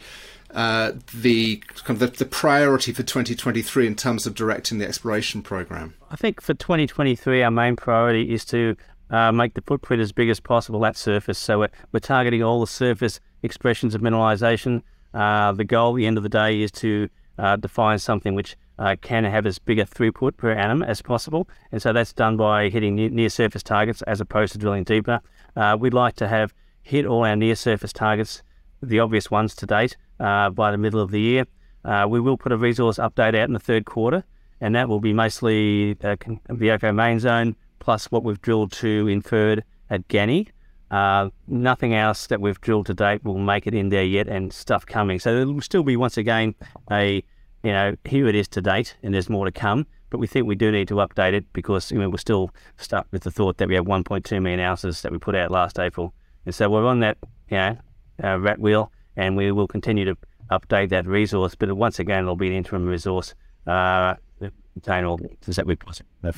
uh, 0.51 0.93
the 1.13 1.57
kind 1.83 1.99
of 2.01 2.11
the, 2.11 2.17
the, 2.17 2.25
priority 2.25 2.93
for 2.93 3.03
2023 3.03 3.85
in 3.85 3.93
terms 3.93 4.25
of 4.25 4.35
directing 4.35 4.77
the 4.77 4.87
exploration 4.87 5.41
program? 5.41 5.93
I 6.09 6.15
think 6.15 6.39
for 6.39 6.53
2023, 6.53 7.43
our 7.43 7.51
main 7.51 7.75
priority 7.75 8.33
is 8.33 8.45
to 8.45 8.77
uh, 9.09 9.31
make 9.31 9.53
the 9.53 9.61
footprint 9.61 10.01
as 10.01 10.11
big 10.11 10.29
as 10.29 10.39
possible 10.39 10.85
at 10.85 10.97
surface. 10.97 11.37
So 11.37 11.59
we're, 11.59 11.69
we're 11.91 11.99
targeting 11.99 12.43
all 12.43 12.59
the 12.59 12.67
surface 12.67 13.19
expressions 13.43 13.95
of 13.95 14.01
mineralization. 14.01 14.81
Uh, 15.13 15.51
the 15.51 15.63
goal 15.63 15.93
at 15.93 15.97
the 15.97 16.05
end 16.05 16.17
of 16.17 16.23
the 16.23 16.29
day 16.29 16.61
is 16.61 16.71
to 16.71 17.09
uh, 17.37 17.55
define 17.55 17.99
something 17.99 18.35
which 18.35 18.55
uh, 18.77 18.95
can 19.01 19.23
have 19.23 19.45
as 19.45 19.59
big 19.59 19.79
a 19.79 19.85
throughput 19.85 20.35
per 20.37 20.51
annum 20.51 20.83
as 20.83 21.01
possible. 21.01 21.47
And 21.71 21.81
so 21.81 21.93
that's 21.93 22.13
done 22.13 22.37
by 22.37 22.69
hitting 22.69 22.95
near 22.95 23.29
surface 23.29 23.63
targets 23.63 24.01
as 24.03 24.19
opposed 24.19 24.53
to 24.53 24.59
drilling 24.59 24.83
deeper. 24.83 25.21
Uh, 25.55 25.77
we'd 25.79 25.93
like 25.93 26.15
to 26.15 26.27
have 26.27 26.53
hit 26.81 27.05
all 27.05 27.23
our 27.23 27.35
near 27.35 27.55
surface 27.55 27.93
targets, 27.93 28.43
the 28.81 28.99
obvious 28.99 29.31
ones 29.31 29.55
to 29.55 29.65
date, 29.65 29.95
uh, 30.19 30.49
by 30.49 30.71
the 30.71 30.77
middle 30.77 30.99
of 30.99 31.11
the 31.11 31.21
year. 31.21 31.45
we 32.07 32.19
will 32.19 32.37
put 32.37 32.51
a 32.51 32.57
resource 32.57 32.97
update 32.97 33.35
out 33.35 33.47
in 33.47 33.53
the 33.53 33.59
third 33.59 33.85
quarter, 33.85 34.23
and 34.59 34.75
that 34.75 34.89
will 34.89 34.99
be 34.99 35.13
mostly 35.13 35.93
the 35.93 36.71
Oko 36.71 36.91
main 36.91 37.19
zone 37.19 37.55
plus 37.85 38.11
what 38.11 38.23
we've 38.23 38.41
drilled 38.41 38.71
to 38.71 39.07
inferred 39.07 39.63
at 39.91 40.07
Ghanie. 40.07 40.47
Uh, 40.89 41.29
nothing 41.47 41.93
else 41.93 42.25
that 42.27 42.41
we've 42.41 42.59
drilled 42.59 42.87
to 42.87 42.95
date 42.95 43.23
will 43.23 43.37
make 43.37 43.67
it 43.67 43.75
in 43.75 43.89
there 43.89 44.03
yet, 44.03 44.27
and 44.27 44.51
stuff 44.51 44.85
coming. 44.87 45.19
So 45.19 45.35
there 45.35 45.45
will 45.45 45.61
still 45.61 45.83
be 45.83 45.95
once 45.95 46.17
again 46.17 46.55
a 46.91 47.23
you 47.63 47.71
know 47.71 47.95
here 48.03 48.27
it 48.27 48.35
is 48.35 48.47
to 48.49 48.61
date, 48.61 48.97
and 49.03 49.13
there's 49.13 49.29
more 49.29 49.45
to 49.45 49.51
come. 49.51 49.85
But 50.09 50.17
we 50.17 50.25
think 50.25 50.47
we 50.47 50.55
do 50.55 50.71
need 50.71 50.87
to 50.87 50.95
update 50.95 51.33
it 51.33 51.45
because 51.53 51.91
you 51.91 51.99
know, 51.99 52.09
we're 52.09 52.17
still 52.17 52.49
stuck 52.77 53.07
with 53.11 53.23
the 53.23 53.31
thought 53.31 53.57
that 53.57 53.67
we 53.67 53.75
have 53.75 53.85
1.2 53.85 54.41
million 54.41 54.59
ounces 54.59 55.01
that 55.01 55.11
we 55.11 55.19
put 55.19 55.35
out 55.35 55.51
last 55.51 55.77
April, 55.77 56.13
and 56.45 56.55
so 56.55 56.69
we're 56.69 56.87
on 56.87 57.01
that 57.01 57.17
you 57.49 57.57
know 57.57 57.77
uh, 58.23 58.39
rat 58.39 58.59
wheel, 58.59 58.91
and 59.15 59.37
we 59.37 59.51
will 59.51 59.67
continue 59.67 60.05
to 60.05 60.17
update 60.49 60.89
that 60.89 61.05
resource. 61.05 61.53
But 61.53 61.71
once 61.77 61.99
again, 61.99 62.23
it'll 62.23 62.35
be 62.35 62.47
an 62.47 62.53
interim 62.53 62.87
resource. 62.87 63.35
Uh, 63.67 64.15
possibly 64.81 65.75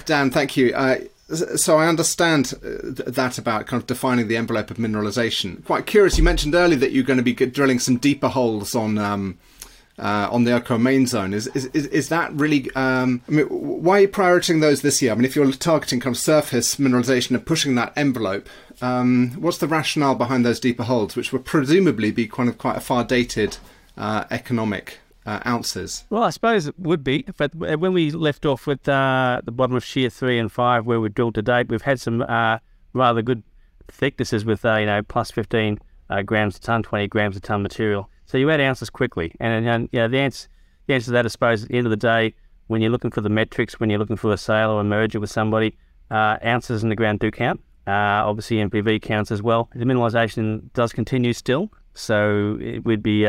Dan, 0.05 0.31
thank 0.31 0.55
you. 0.55 0.73
Uh, 0.73 0.99
so 1.57 1.77
I 1.77 1.87
understand 1.87 2.53
uh, 2.63 3.03
that 3.11 3.37
about 3.37 3.67
kind 3.67 3.81
of 3.81 3.87
defining 3.87 4.27
the 4.27 4.37
envelope 4.37 4.71
of 4.71 4.77
mineralization. 4.77 5.63
Quite 5.65 5.85
curious. 5.85 6.17
You 6.17 6.23
mentioned 6.23 6.55
earlier 6.55 6.79
that 6.79 6.91
you're 6.91 7.03
going 7.03 7.17
to 7.17 7.23
be 7.23 7.33
drilling 7.33 7.79
some 7.79 7.97
deeper 7.97 8.29
holes 8.29 8.75
on 8.75 8.97
um, 8.97 9.37
uh, 9.99 10.29
on 10.31 10.43
the 10.43 10.53
Oko 10.53 10.77
main 10.77 11.07
zone. 11.07 11.33
Is 11.33 11.47
is 11.47 11.65
is 11.65 12.09
that 12.09 12.31
really? 12.33 12.69
Um, 12.75 13.21
I 13.27 13.31
mean, 13.31 13.45
why 13.47 13.97
are 13.97 14.01
you 14.01 14.07
prioritizing 14.07 14.61
those 14.61 14.81
this 14.81 15.01
year? 15.01 15.11
I 15.11 15.15
mean, 15.15 15.25
if 15.25 15.35
you're 15.35 15.51
targeting 15.51 15.99
kind 15.99 16.15
of 16.15 16.19
surface 16.19 16.75
mineralization 16.75 17.31
and 17.31 17.45
pushing 17.45 17.75
that 17.75 17.93
envelope, 17.97 18.47
um, 18.81 19.31
what's 19.39 19.57
the 19.57 19.67
rationale 19.67 20.15
behind 20.15 20.45
those 20.45 20.59
deeper 20.59 20.83
holes, 20.83 21.15
which 21.15 21.33
would 21.33 21.45
presumably 21.45 22.11
be 22.11 22.27
kind 22.27 22.47
of 22.47 22.57
quite 22.57 22.77
a 22.77 22.81
far 22.81 23.03
dated 23.03 23.57
uh, 23.97 24.25
economic 24.29 24.99
uh, 25.27 25.39
ounces? 25.45 26.05
Well, 26.09 26.23
I 26.23 26.29
suppose 26.29 26.67
it 26.67 26.79
would 26.79 27.03
be. 27.03 27.25
But 27.37 27.53
when 27.53 27.93
we 27.93 28.11
left 28.11 28.45
off 28.45 28.65
with 28.65 28.87
uh, 28.87 29.41
the 29.43 29.51
bottom 29.51 29.75
of 29.75 29.83
shear 29.83 30.09
three 30.09 30.39
and 30.39 30.51
five, 30.51 30.85
where 30.85 30.99
we 30.99 31.09
drilled 31.09 31.35
to 31.35 31.41
date, 31.41 31.67
we've 31.67 31.81
had 31.81 31.99
some 31.99 32.21
uh, 32.21 32.57
rather 32.93 33.21
good 33.21 33.43
thicknesses 33.89 34.45
with 34.45 34.65
uh, 34.65 34.77
you 34.77 34.85
know 34.85 35.01
plus 35.03 35.29
15 35.31 35.79
uh, 36.09 36.21
grams 36.21 36.57
a 36.57 36.61
ton, 36.61 36.81
20 36.81 37.07
grams 37.09 37.37
a 37.37 37.41
ton 37.41 37.61
material. 37.61 38.09
So 38.25 38.37
you 38.37 38.49
add 38.49 38.61
ounces 38.61 38.89
quickly, 38.89 39.35
and, 39.39 39.67
and 39.67 39.89
you 39.91 39.99
know, 39.99 40.07
the 40.07 40.17
answer 40.17 40.47
the 40.87 40.93
answer 40.93 41.05
to 41.05 41.11
that, 41.11 41.25
I 41.25 41.27
suppose, 41.27 41.63
at 41.63 41.69
the 41.69 41.77
end 41.77 41.85
of 41.85 41.91
the 41.91 41.97
day, 41.97 42.33
when 42.67 42.81
you're 42.81 42.91
looking 42.91 43.11
for 43.11 43.19
the 43.19 43.29
metrics, 43.29 43.79
when 43.79 43.89
you're 43.89 43.99
looking 43.99 44.15
for 44.15 44.31
a 44.31 44.37
sale 44.37 44.71
or 44.71 44.79
a 44.79 44.85
merger 44.85 45.19
with 45.19 45.29
somebody, 45.29 45.77
uh, 46.09 46.37
ounces 46.45 46.81
in 46.81 46.87
the 46.87 46.95
ground 46.95 47.19
do 47.19 47.29
count. 47.29 47.61
obviously, 47.85 48.57
NPV 48.57 49.01
counts 49.01 49.29
as 49.29 49.41
well. 49.41 49.69
The 49.75 49.83
mineralisation 49.83 50.71
does 50.73 50.93
continue 50.93 51.33
still, 51.33 51.69
so 51.93 52.57
it 52.61 52.85
would 52.85 53.03
be 53.03 53.25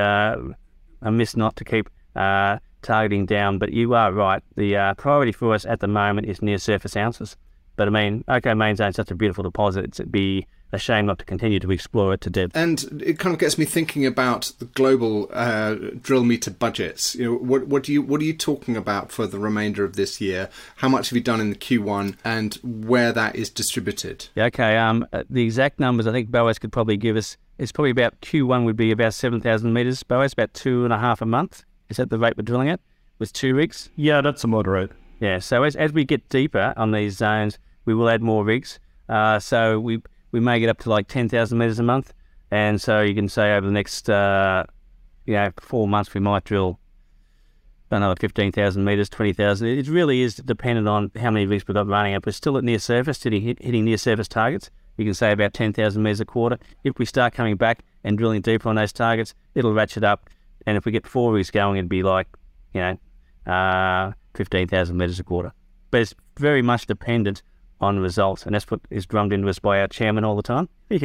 amiss 1.02 1.36
not 1.36 1.56
to 1.56 1.64
keep 1.64 1.88
uh, 2.16 2.58
targeting 2.82 3.26
down. 3.26 3.58
But 3.58 3.72
you 3.72 3.94
are 3.94 4.12
right. 4.12 4.42
The 4.56 4.76
uh, 4.76 4.94
priority 4.94 5.32
for 5.32 5.54
us 5.54 5.64
at 5.64 5.80
the 5.80 5.88
moment 5.88 6.26
is 6.26 6.42
near 6.42 6.58
surface 6.58 6.96
ounces. 6.96 7.36
But 7.76 7.88
I 7.88 7.90
mean, 7.90 8.24
Zone 8.76 8.88
is 8.88 8.96
such 8.96 9.10
a 9.10 9.14
beautiful 9.14 9.44
deposit. 9.44 9.84
It'd 9.84 10.10
be 10.10 10.46
a 10.72 10.78
shame 10.78 11.06
not 11.06 11.18
to 11.18 11.24
continue 11.24 11.58
to 11.60 11.70
explore 11.70 12.12
it 12.12 12.20
to 12.22 12.30
depth. 12.30 12.56
And 12.56 13.02
it 13.04 13.18
kind 13.18 13.34
of 13.34 13.40
gets 13.40 13.56
me 13.56 13.64
thinking 13.64 14.04
about 14.04 14.52
the 14.58 14.66
global 14.66 15.28
uh, 15.32 15.74
drill 16.00 16.24
meter 16.24 16.50
budgets. 16.50 17.14
You 17.14 17.24
know, 17.24 17.34
what 17.36 17.66
what 17.66 17.82
do 17.84 17.92
you 17.92 18.02
what 18.02 18.20
are 18.20 18.24
you 18.24 18.34
talking 18.34 18.76
about 18.76 19.10
for 19.10 19.26
the 19.26 19.38
remainder 19.38 19.84
of 19.84 19.96
this 19.96 20.20
year? 20.20 20.50
How 20.76 20.88
much 20.88 21.10
have 21.10 21.16
you 21.16 21.22
done 21.22 21.40
in 21.40 21.50
the 21.50 21.56
Q1, 21.56 22.16
and 22.24 22.54
where 22.62 23.12
that 23.12 23.36
is 23.36 23.50
distributed? 23.50 24.28
Yeah, 24.34 24.44
okay. 24.46 24.76
Um, 24.76 25.06
uh, 25.12 25.24
the 25.28 25.44
exact 25.44 25.80
numbers 25.80 26.06
I 26.06 26.12
think 26.12 26.30
Boaz 26.30 26.58
could 26.58 26.72
probably 26.72 26.96
give 26.96 27.16
us. 27.16 27.36
It's 27.58 27.72
probably 27.72 27.90
about 27.90 28.20
Q1 28.20 28.64
would 28.64 28.76
be 28.76 28.90
about 28.92 29.14
seven 29.14 29.40
thousand 29.40 29.72
meters. 29.72 30.02
Boaz 30.02 30.32
about 30.32 30.54
two 30.54 30.84
and 30.84 30.92
a 30.92 30.98
half 30.98 31.22
a 31.22 31.26
month. 31.26 31.64
Is 31.88 31.96
that 31.96 32.10
the 32.10 32.18
rate 32.18 32.36
we're 32.36 32.42
drilling 32.42 32.68
at? 32.68 32.80
With 33.18 33.32
two 33.32 33.54
rigs? 33.54 33.90
Yeah, 33.96 34.20
that's 34.20 34.44
a 34.44 34.46
moderate. 34.46 34.92
Yeah. 35.18 35.38
So 35.38 35.64
as 35.64 35.74
as 35.74 35.92
we 35.92 36.04
get 36.04 36.28
deeper 36.28 36.72
on 36.76 36.92
these 36.92 37.16
zones, 37.16 37.58
we 37.84 37.94
will 37.94 38.08
add 38.08 38.22
more 38.22 38.44
rigs. 38.44 38.78
Uh, 39.08 39.38
so 39.38 39.80
we 39.80 40.02
we 40.32 40.40
may 40.40 40.60
get 40.60 40.68
up 40.68 40.78
to 40.78 40.90
like 40.90 41.08
10,000 41.08 41.56
meters 41.56 41.78
a 41.78 41.82
month. 41.82 42.12
And 42.50 42.80
so 42.80 43.00
you 43.02 43.14
can 43.14 43.28
say 43.28 43.54
over 43.54 43.66
the 43.66 43.72
next, 43.72 44.08
uh, 44.08 44.64
you 45.26 45.34
know, 45.34 45.50
four 45.60 45.86
months, 45.86 46.14
we 46.14 46.20
might 46.20 46.44
drill 46.44 46.78
another 47.90 48.16
15,000 48.18 48.84
meters, 48.84 49.08
20,000. 49.08 49.66
It 49.66 49.88
really 49.88 50.22
is 50.22 50.36
dependent 50.36 50.88
on 50.88 51.10
how 51.16 51.30
many 51.30 51.46
rigs 51.46 51.66
we've 51.66 51.74
got 51.74 51.86
running. 51.86 52.14
If 52.14 52.26
we're 52.26 52.32
still 52.32 52.56
at 52.58 52.64
near 52.64 52.78
surface, 52.78 53.22
hitting, 53.22 53.84
near 53.84 53.96
surface 53.96 54.28
targets, 54.28 54.70
you 54.96 55.04
can 55.04 55.14
say 55.14 55.32
about 55.32 55.54
10,000 55.54 56.02
meters 56.02 56.20
a 56.20 56.24
quarter. 56.24 56.58
If 56.84 56.98
we 56.98 57.04
start 57.04 57.34
coming 57.34 57.56
back 57.56 57.84
and 58.04 58.18
drilling 58.18 58.42
deeper 58.42 58.68
on 58.68 58.76
those 58.76 58.92
targets, 58.92 59.34
it'll 59.54 59.72
ratchet 59.72 60.04
up. 60.04 60.28
And 60.66 60.76
if 60.76 60.84
we 60.84 60.92
get 60.92 61.06
four 61.06 61.32
rigs 61.32 61.50
going, 61.50 61.76
it'd 61.76 61.88
be 61.88 62.02
like, 62.02 62.28
you 62.74 62.80
know, 62.80 63.52
uh, 63.52 64.12
15,000 64.34 64.96
meters 64.96 65.20
a 65.20 65.24
quarter. 65.24 65.52
But 65.90 66.02
it's 66.02 66.14
very 66.36 66.62
much 66.62 66.86
dependent 66.86 67.42
on 67.80 67.98
results. 67.98 68.44
And 68.44 68.54
that's 68.54 68.70
what 68.70 68.80
is 68.90 69.06
drummed 69.06 69.32
into 69.32 69.48
us 69.48 69.58
by 69.58 69.80
our 69.80 69.88
chairman 69.88 70.24
all 70.24 70.36
the 70.36 70.42
time. 70.42 70.68
we 70.88 70.98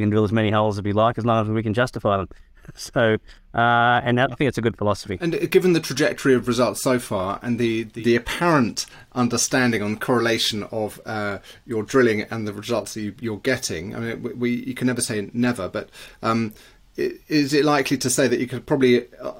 can 0.00 0.10
drill 0.10 0.24
as 0.24 0.32
many 0.32 0.50
holes 0.50 0.78
as 0.78 0.84
we 0.84 0.92
like 0.92 1.18
as 1.18 1.24
long 1.24 1.44
as 1.44 1.50
we 1.50 1.62
can 1.62 1.74
justify 1.74 2.18
them. 2.18 2.28
So, 2.74 3.16
uh, 3.54 4.00
and 4.04 4.20
I 4.20 4.26
think 4.26 4.46
it's 4.46 4.58
a 4.58 4.60
good 4.60 4.76
philosophy. 4.76 5.16
And 5.22 5.50
given 5.50 5.72
the 5.72 5.80
trajectory 5.80 6.34
of 6.34 6.46
results 6.46 6.82
so 6.82 6.98
far 6.98 7.40
and 7.42 7.58
the, 7.58 7.84
the 7.84 8.14
apparent 8.14 8.84
understanding 9.14 9.80
on 9.80 9.98
correlation 9.98 10.64
of 10.64 11.00
uh, 11.06 11.38
your 11.64 11.82
drilling 11.82 12.22
and 12.22 12.46
the 12.46 12.52
results 12.52 12.92
that 12.92 13.14
you, 13.22 13.34
are 13.34 13.38
getting, 13.38 13.96
I 13.96 14.00
mean, 14.00 14.38
we, 14.38 14.50
you 14.50 14.74
can 14.74 14.86
never 14.86 15.00
say 15.00 15.30
never, 15.32 15.70
but 15.70 15.88
um, 16.22 16.52
is 16.98 17.54
it 17.54 17.64
likely 17.64 17.96
to 17.96 18.10
say 18.10 18.28
that 18.28 18.38
you 18.38 18.46
could 18.46 18.66
probably 18.66 19.06
uh, 19.22 19.32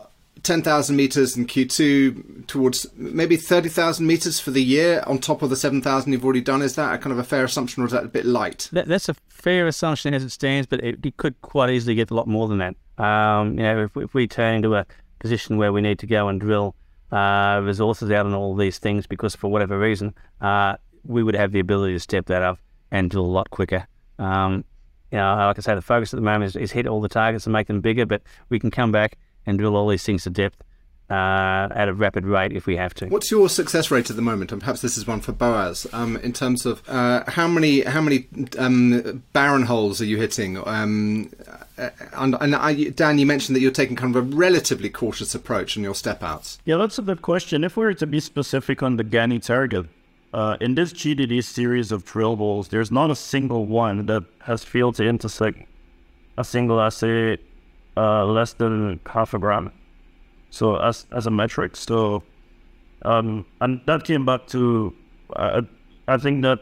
10,000 0.48 0.96
meters 0.96 1.36
in 1.36 1.46
Q2 1.46 2.46
towards 2.46 2.86
maybe 2.96 3.36
30,000 3.36 4.06
meters 4.06 4.40
for 4.40 4.50
the 4.50 4.62
year 4.62 5.04
on 5.06 5.18
top 5.18 5.42
of 5.42 5.50
the 5.50 5.56
7,000 5.56 6.10
you've 6.10 6.24
already 6.24 6.40
done. 6.40 6.62
Is 6.62 6.74
that 6.76 6.94
a 6.94 6.96
kind 6.96 7.12
of 7.12 7.18
a 7.18 7.22
fair 7.22 7.44
assumption 7.44 7.82
or 7.82 7.86
is 7.86 7.92
that 7.92 8.04
a 8.04 8.08
bit 8.08 8.24
light? 8.24 8.70
That, 8.72 8.88
that's 8.88 9.10
a 9.10 9.14
fair 9.28 9.66
assumption 9.66 10.14
as 10.14 10.24
it 10.24 10.30
stands, 10.30 10.66
but 10.66 10.82
it, 10.82 11.04
it, 11.04 11.18
could 11.18 11.38
quite 11.42 11.68
easily 11.68 11.94
get 11.94 12.10
a 12.10 12.14
lot 12.14 12.26
more 12.26 12.48
than 12.48 12.58
that. 12.58 12.74
Um, 13.04 13.58
you 13.58 13.62
know, 13.62 13.84
if, 13.84 13.96
if, 13.98 14.14
we 14.14 14.26
turn 14.26 14.54
into 14.54 14.74
a 14.74 14.86
position 15.18 15.58
where 15.58 15.70
we 15.70 15.82
need 15.82 15.98
to 15.98 16.06
go 16.06 16.28
and 16.28 16.40
drill 16.40 16.74
uh, 17.12 17.60
resources 17.62 18.10
out 18.10 18.24
on 18.24 18.32
all 18.32 18.56
these 18.56 18.78
things 18.78 19.06
because 19.06 19.36
for 19.36 19.48
whatever 19.48 19.78
reason, 19.78 20.14
uh, 20.40 20.76
we 21.04 21.22
would 21.22 21.36
have 21.36 21.52
the 21.52 21.60
ability 21.60 21.92
to 21.92 22.00
step 22.00 22.24
that 22.26 22.40
up 22.40 22.58
and 22.90 23.10
drill 23.10 23.26
a 23.26 23.26
lot 23.26 23.50
quicker. 23.50 23.86
Um, 24.18 24.64
you 25.12 25.18
know, 25.18 25.36
like 25.36 25.58
I 25.58 25.60
say, 25.60 25.74
the 25.74 25.82
focus 25.82 26.14
at 26.14 26.16
the 26.16 26.24
moment 26.24 26.44
is, 26.44 26.56
is 26.56 26.72
hit 26.72 26.86
all 26.86 27.02
the 27.02 27.08
targets 27.10 27.44
and 27.46 27.52
make 27.52 27.66
them 27.66 27.82
bigger, 27.82 28.06
but 28.06 28.22
we 28.48 28.58
can 28.58 28.70
come 28.70 28.92
back 28.92 29.18
and 29.48 29.58
drill 29.58 29.76
all 29.76 29.88
these 29.88 30.04
things 30.04 30.24
to 30.24 30.30
depth 30.30 30.62
uh, 31.10 31.68
at 31.74 31.88
a 31.88 31.94
rapid 31.94 32.26
rate 32.26 32.52
if 32.52 32.66
we 32.66 32.76
have 32.76 32.92
to. 32.92 33.06
What's 33.06 33.30
your 33.30 33.48
success 33.48 33.90
rate 33.90 34.10
at 34.10 34.16
the 34.16 34.22
moment? 34.22 34.52
And 34.52 34.60
perhaps 34.60 34.82
this 34.82 34.98
is 34.98 35.06
one 35.06 35.20
for 35.20 35.32
Boaz. 35.32 35.86
Um, 35.92 36.18
in 36.18 36.34
terms 36.34 36.66
of 36.66 36.82
uh, 36.86 37.24
how 37.28 37.48
many 37.48 37.80
how 37.80 38.02
many 38.02 38.26
um, 38.58 39.22
barren 39.32 39.62
holes 39.62 40.02
are 40.02 40.04
you 40.04 40.18
hitting? 40.18 40.58
Um, 40.68 41.30
uh, 41.78 41.88
and, 42.12 42.36
and 42.40 42.54
I, 42.54 42.90
Dan, 42.90 43.18
you 43.18 43.24
mentioned 43.24 43.56
that 43.56 43.60
you're 43.60 43.70
taking 43.70 43.96
kind 43.96 44.14
of 44.14 44.22
a 44.22 44.36
relatively 44.36 44.90
cautious 44.90 45.34
approach 45.34 45.78
on 45.78 45.82
your 45.82 45.94
step 45.94 46.22
outs. 46.22 46.58
Yeah, 46.66 46.76
that's 46.76 46.98
a 46.98 47.02
good 47.02 47.22
question. 47.22 47.64
If 47.64 47.76
we 47.76 47.84
were 47.84 47.94
to 47.94 48.06
be 48.06 48.20
specific 48.20 48.82
on 48.82 48.96
the 48.96 49.04
Ghanie 49.04 49.42
target, 49.42 49.86
uh, 50.34 50.58
in 50.60 50.74
this 50.74 50.92
GDD 50.92 51.42
series 51.42 51.90
of 51.90 52.04
drill 52.04 52.36
holes, 52.36 52.68
there's 52.68 52.90
not 52.90 53.10
a 53.10 53.16
single 53.16 53.64
one 53.64 54.04
that 54.06 54.24
has 54.40 54.62
failed 54.62 54.96
to 54.96 55.04
intersect 55.04 55.66
a 56.36 56.44
single 56.44 56.80
assay 56.80 57.38
uh, 57.98 58.24
less 58.24 58.52
than 58.52 59.00
half 59.06 59.34
a 59.34 59.38
gram. 59.38 59.72
So 60.50 60.76
as 60.76 61.06
as 61.12 61.26
a 61.26 61.30
metric, 61.30 61.76
so 61.76 62.22
um, 63.02 63.44
and 63.60 63.80
that 63.86 64.04
came 64.04 64.24
back 64.24 64.46
to 64.48 64.94
uh, 65.34 65.62
I 66.06 66.16
think 66.16 66.42
that 66.42 66.60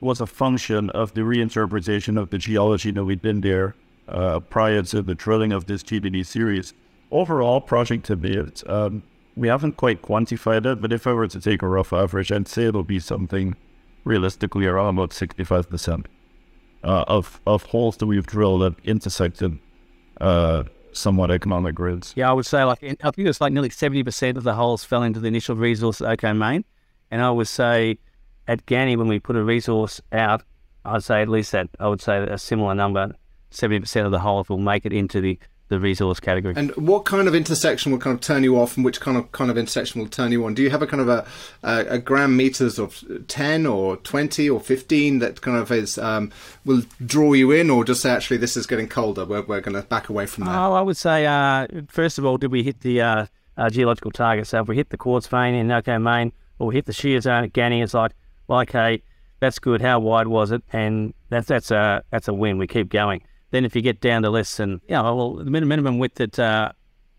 was 0.00 0.20
a 0.20 0.26
function 0.26 0.90
of 0.90 1.14
the 1.14 1.20
reinterpretation 1.20 2.20
of 2.20 2.30
the 2.30 2.38
geology 2.38 2.90
that 2.90 3.04
we'd 3.04 3.22
been 3.22 3.40
there 3.40 3.74
uh, 4.08 4.40
prior 4.40 4.82
to 4.82 5.00
the 5.00 5.14
drilling 5.14 5.52
of 5.52 5.66
this 5.66 5.82
GDD 5.82 6.26
series. 6.26 6.74
Overall, 7.10 7.60
project 7.60 8.06
to 8.06 8.16
date, 8.16 8.62
um, 8.66 9.02
we 9.36 9.48
haven't 9.48 9.76
quite 9.76 10.02
quantified 10.02 10.66
it, 10.66 10.80
but 10.80 10.92
if 10.92 11.06
I 11.06 11.12
were 11.12 11.28
to 11.28 11.40
take 11.40 11.62
a 11.62 11.68
rough 11.68 11.92
average, 11.92 12.32
I'd 12.32 12.48
say 12.48 12.64
it'll 12.64 12.82
be 12.82 12.98
something 12.98 13.54
realistically 14.04 14.66
around 14.66 14.98
about 14.98 15.10
65% 15.10 16.06
uh, 16.82 17.04
of, 17.06 17.40
of 17.46 17.64
holes 17.64 17.96
that 17.98 18.06
we've 18.06 18.26
drilled 18.26 18.62
that 18.62 18.74
intersected 18.84 19.58
uh, 20.22 20.64
somewhat 20.92 21.30
economic 21.30 21.74
grids. 21.74 22.12
Yeah, 22.16 22.30
I 22.30 22.32
would 22.32 22.46
say 22.46 22.64
like 22.64 22.82
I 22.82 23.10
think 23.10 23.28
it's 23.28 23.40
like 23.40 23.52
nearly 23.52 23.70
seventy 23.70 24.02
percent 24.04 24.38
of 24.38 24.44
the 24.44 24.54
holes 24.54 24.84
fell 24.84 25.02
into 25.02 25.20
the 25.20 25.28
initial 25.28 25.56
resource 25.56 26.00
at 26.00 26.08
Oko 26.08 26.32
Main, 26.32 26.64
and 27.10 27.20
I 27.20 27.30
would 27.30 27.48
say 27.48 27.98
at 28.48 28.64
Ghanie 28.66 28.96
when 28.96 29.08
we 29.08 29.18
put 29.18 29.36
a 29.36 29.42
resource 29.42 30.00
out, 30.12 30.42
I'd 30.84 31.04
say 31.04 31.22
at 31.22 31.28
least 31.28 31.52
that 31.52 31.68
I 31.78 31.88
would 31.88 32.00
say 32.00 32.18
a 32.18 32.38
similar 32.38 32.74
number, 32.74 33.14
seventy 33.50 33.80
percent 33.80 34.06
of 34.06 34.12
the 34.12 34.20
holes 34.20 34.48
will 34.48 34.58
make 34.58 34.86
it 34.86 34.92
into 34.92 35.20
the 35.20 35.38
the 35.68 35.80
resource 35.80 36.20
category. 36.20 36.54
And 36.56 36.70
what 36.76 37.04
kind 37.04 37.28
of 37.28 37.34
intersection 37.34 37.92
will 37.92 37.98
kind 37.98 38.14
of 38.14 38.20
turn 38.20 38.44
you 38.44 38.58
off, 38.58 38.76
and 38.76 38.84
which 38.84 39.00
kind 39.00 39.16
of 39.16 39.32
kind 39.32 39.50
of 39.50 39.56
intersection 39.56 40.00
will 40.00 40.08
turn 40.08 40.30
you 40.30 40.44
on? 40.44 40.54
Do 40.54 40.62
you 40.62 40.70
have 40.70 40.82
a 40.82 40.86
kind 40.86 41.00
of 41.00 41.08
a, 41.08 41.26
a, 41.62 41.94
a 41.94 41.98
gram 41.98 42.36
meters 42.36 42.78
of 42.78 43.02
ten 43.28 43.64
or 43.66 43.96
twenty 43.98 44.50
or 44.50 44.60
fifteen 44.60 45.18
that 45.20 45.40
kind 45.40 45.56
of 45.56 45.72
is 45.72 45.96
um, 45.98 46.30
will 46.64 46.82
draw 47.04 47.32
you 47.32 47.50
in, 47.50 47.70
or 47.70 47.84
just 47.84 48.02
say 48.02 48.10
actually 48.10 48.36
this 48.36 48.56
is 48.56 48.66
getting 48.66 48.88
colder, 48.88 49.24
we're, 49.24 49.42
we're 49.42 49.60
going 49.60 49.74
to 49.74 49.82
back 49.82 50.08
away 50.08 50.26
from 50.26 50.44
that? 50.44 50.54
Oh, 50.54 50.74
I 50.74 50.82
would 50.82 50.96
say 50.96 51.26
uh, 51.26 51.66
first 51.88 52.18
of 52.18 52.26
all, 52.26 52.36
did 52.36 52.52
we 52.52 52.62
hit 52.62 52.80
the 52.80 53.00
uh, 53.00 53.26
uh, 53.56 53.70
geological 53.70 54.10
target? 54.10 54.46
So 54.46 54.60
if 54.60 54.68
we 54.68 54.76
hit 54.76 54.90
the 54.90 54.98
quartz 54.98 55.26
vein 55.26 55.54
in 55.54 55.70
Oko 55.70 55.98
Main, 55.98 56.32
or 56.58 56.68
we 56.68 56.74
hit 56.74 56.86
the 56.86 56.92
shear 56.92 57.20
zone 57.20 57.44
at 57.44 57.52
Ghanie, 57.52 57.82
it's 57.82 57.94
like, 57.94 58.12
well, 58.46 58.60
okay, 58.60 59.02
that's 59.40 59.58
good. 59.58 59.80
How 59.80 59.98
wide 59.98 60.28
was 60.28 60.52
it? 60.52 60.62
And 60.72 61.14
that's 61.30 61.48
that's 61.48 61.70
a 61.70 62.04
that's 62.10 62.28
a 62.28 62.34
win. 62.34 62.58
We 62.58 62.66
keep 62.66 62.90
going. 62.90 63.22
Then 63.52 63.64
if 63.64 63.76
you 63.76 63.82
get 63.82 64.00
down 64.00 64.22
to 64.22 64.30
less 64.30 64.56
than, 64.56 64.80
you 64.88 64.94
know, 64.94 65.14
well, 65.14 65.34
the 65.34 65.44
minimum 65.50 65.98
width 65.98 66.20
at 66.20 66.38
uh, 66.38 66.72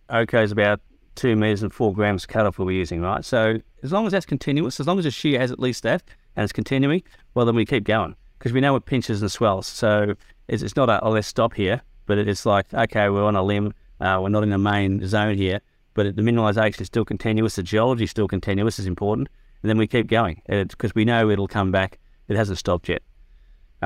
Oko 0.09 0.43
is 0.43 0.51
about 0.51 0.81
two 1.15 1.35
meters 1.35 1.61
and 1.61 1.71
four 1.71 1.93
grams 1.93 2.25
cutoff 2.25 2.57
we'll 2.57 2.67
be 2.67 2.75
using, 2.75 3.01
right? 3.01 3.23
So 3.23 3.59
as 3.83 3.91
long 3.91 4.07
as 4.07 4.11
that's 4.11 4.25
continuous, 4.25 4.79
as 4.79 4.87
long 4.87 4.97
as 4.97 5.05
the 5.05 5.11
shear 5.11 5.39
has 5.39 5.51
at 5.51 5.59
least 5.59 5.83
that 5.83 6.03
and 6.35 6.43
it's 6.43 6.51
continuing, 6.51 7.03
well, 7.35 7.45
then 7.45 7.55
we 7.55 7.65
keep 7.65 7.83
going 7.83 8.15
because 8.39 8.51
we 8.51 8.61
know 8.61 8.75
it 8.75 8.85
pinches 8.85 9.21
and 9.21 9.31
swells. 9.31 9.67
So 9.67 10.15
it's, 10.47 10.63
it's 10.63 10.75
not 10.75 10.89
a, 10.89 11.05
a 11.05 11.07
let's 11.07 11.27
stop 11.27 11.53
here, 11.53 11.81
but 12.07 12.17
it's 12.17 12.47
like, 12.47 12.73
okay, 12.73 13.09
we're 13.09 13.23
on 13.23 13.35
a 13.35 13.43
limb, 13.43 13.73
uh, 14.01 14.19
we're 14.19 14.29
not 14.29 14.41
in 14.41 14.49
the 14.49 14.57
main 14.57 15.05
zone 15.07 15.37
here, 15.37 15.61
but 15.93 16.15
the 16.15 16.21
mineralization 16.23 16.81
is 16.81 16.87
still 16.87 17.05
continuous, 17.05 17.55
the 17.55 17.63
geology 17.63 18.05
is 18.05 18.11
still 18.11 18.27
continuous, 18.27 18.79
is 18.79 18.87
important, 18.87 19.29
and 19.61 19.69
then 19.69 19.77
we 19.77 19.85
keep 19.85 20.07
going 20.07 20.41
because 20.47 20.95
we 20.95 21.05
know 21.05 21.29
it'll 21.29 21.47
come 21.47 21.71
back. 21.71 21.99
It 22.27 22.35
hasn't 22.35 22.57
stopped 22.57 22.89
yet. 22.89 23.03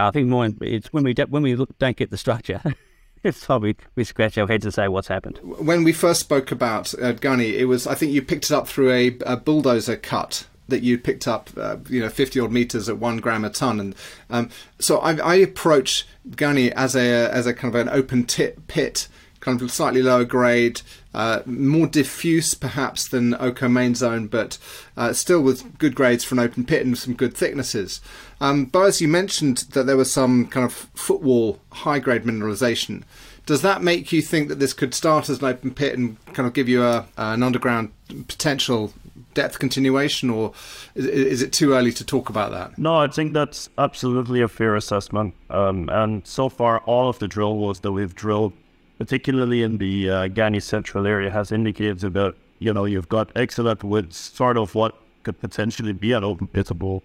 I 0.06 0.12
think 0.12 0.28
more 0.28 0.50
it's 0.62 0.92
when 0.94 1.04
we 1.04 1.14
de- 1.14 1.26
when 1.26 1.44
we 1.44 1.56
look, 1.56 1.78
don't 1.80 1.98
get 1.98 2.12
the 2.12 2.18
structure. 2.18 2.62
it's 3.24 3.46
probably 3.46 3.76
we 3.96 4.04
scratch 4.04 4.38
our 4.38 4.48
heads 4.48 4.66
and 4.66 4.74
say 4.74 4.88
what's 4.88 5.08
happened. 5.08 5.40
When 5.44 5.84
we 5.84 5.94
first 5.94 6.20
spoke 6.20 6.52
about 6.52 6.94
uh, 6.96 7.14
Ghanie, 7.14 7.54
it 7.54 7.66
was 7.66 7.88
I 7.88 7.96
think 7.96 8.12
you 8.12 8.22
picked 8.22 8.46
it 8.46 8.52
up 8.52 8.68
through 8.68 8.92
a, 8.92 9.18
a 9.26 9.38
bulldozer 9.38 9.98
cut 9.98 10.46
that 10.68 10.84
you 10.84 10.98
picked 10.98 11.28
up, 11.28 11.50
uh, 11.58 11.78
you 11.90 12.02
know, 12.02 12.10
50 12.10 12.40
odd 12.40 12.52
meters 12.52 12.90
at 12.90 12.98
one 12.98 13.18
gram 13.18 13.46
a 13.46 13.50
ton. 13.50 13.80
And 13.80 13.96
um, 14.30 14.50
so 14.80 15.00
I, 15.00 15.16
I, 15.18 15.36
approach 15.36 16.06
Ghanie 16.30 16.72
as 16.72 16.96
a, 16.96 17.34
as 17.34 17.48
a 17.48 17.54
kind 17.54 17.74
of 17.74 17.80
an 17.80 17.90
open 17.90 18.26
tit 18.26 18.68
pit, 18.68 19.08
kind 19.40 19.62
of 19.62 19.72
slightly 19.72 20.02
lower 20.02 20.26
grade, 20.26 20.82
uh, 21.18 21.42
more 21.48 21.88
diffuse 21.88 22.54
perhaps 22.54 23.08
than 23.08 23.34
Oko 23.40 23.68
main 23.68 23.96
zone, 23.96 24.28
but 24.28 24.60
uh, 24.96 25.14
still 25.14 25.42
with 25.42 25.80
good 25.80 25.96
grades 25.96 26.24
for 26.24 26.36
an 26.36 26.40
open 26.40 26.64
pit 26.64 26.86
and 26.86 26.96
some 26.96 27.16
good 27.16 27.36
thicknesses. 27.36 28.02
Um, 28.40 28.66
Boaz, 28.66 29.02
you 29.02 29.08
mentioned 29.08 29.66
that 29.72 29.88
there 29.88 29.98
was 29.98 30.14
some 30.14 30.46
kind 30.46 30.64
of 30.64 30.74
footwall 30.74 31.60
high 31.72 31.98
grade 31.98 32.22
mineralization. 32.22 33.02
Does 33.48 33.64
that 33.64 33.82
make 33.82 34.12
you 34.12 34.22
think 34.22 34.48
that 34.50 34.60
this 34.60 34.74
could 34.74 34.94
start 34.94 35.28
as 35.28 35.40
an 35.40 35.46
open 35.46 35.74
pit 35.74 35.98
and 35.98 36.24
kind 36.36 36.46
of 36.46 36.54
give 36.54 36.70
you 36.70 36.84
a, 36.84 37.08
an 37.18 37.42
underground 37.42 37.92
potential 38.28 38.94
depth 39.34 39.58
continuation, 39.58 40.30
or 40.30 40.54
is, 40.94 41.06
is, 41.06 41.42
it 41.42 41.52
too 41.52 41.74
early 41.74 41.92
to 41.94 42.06
talk 42.06 42.30
about 42.30 42.52
that? 42.52 42.78
No, 42.78 42.96
I 42.96 43.08
think 43.08 43.34
that's 43.34 43.70
absolutely 43.80 44.42
a 44.42 44.48
fair 44.48 44.76
assessment. 44.76 45.34
Um, 45.50 45.90
and 45.90 46.28
so 46.28 46.48
far, 46.48 46.80
all 46.82 47.10
of 47.10 47.18
the 47.18 47.28
drill 47.28 47.54
holes 47.54 47.80
that 47.80 47.92
we've 47.92 48.14
drilled 48.14 48.54
particularly 48.98 49.64
in 49.64 49.78
the 49.78 50.10
uh, 50.10 50.28
Ghanie 50.28 50.62
Central 50.62 51.06
area, 51.08 51.30
has 51.32 51.52
indicated 51.52 52.14
that 52.14 52.36
you 52.60 52.74
know 52.74 52.86
you've 52.86 53.10
got 53.10 53.32
excellent 53.36 53.84
with 53.84 54.14
sort 54.14 54.58
of 54.58 54.76
what 54.76 54.96
could 55.24 55.40
potentially 55.40 55.94
be 55.94 56.14
an 56.14 56.24
open 56.24 56.48
pitable 56.48 57.02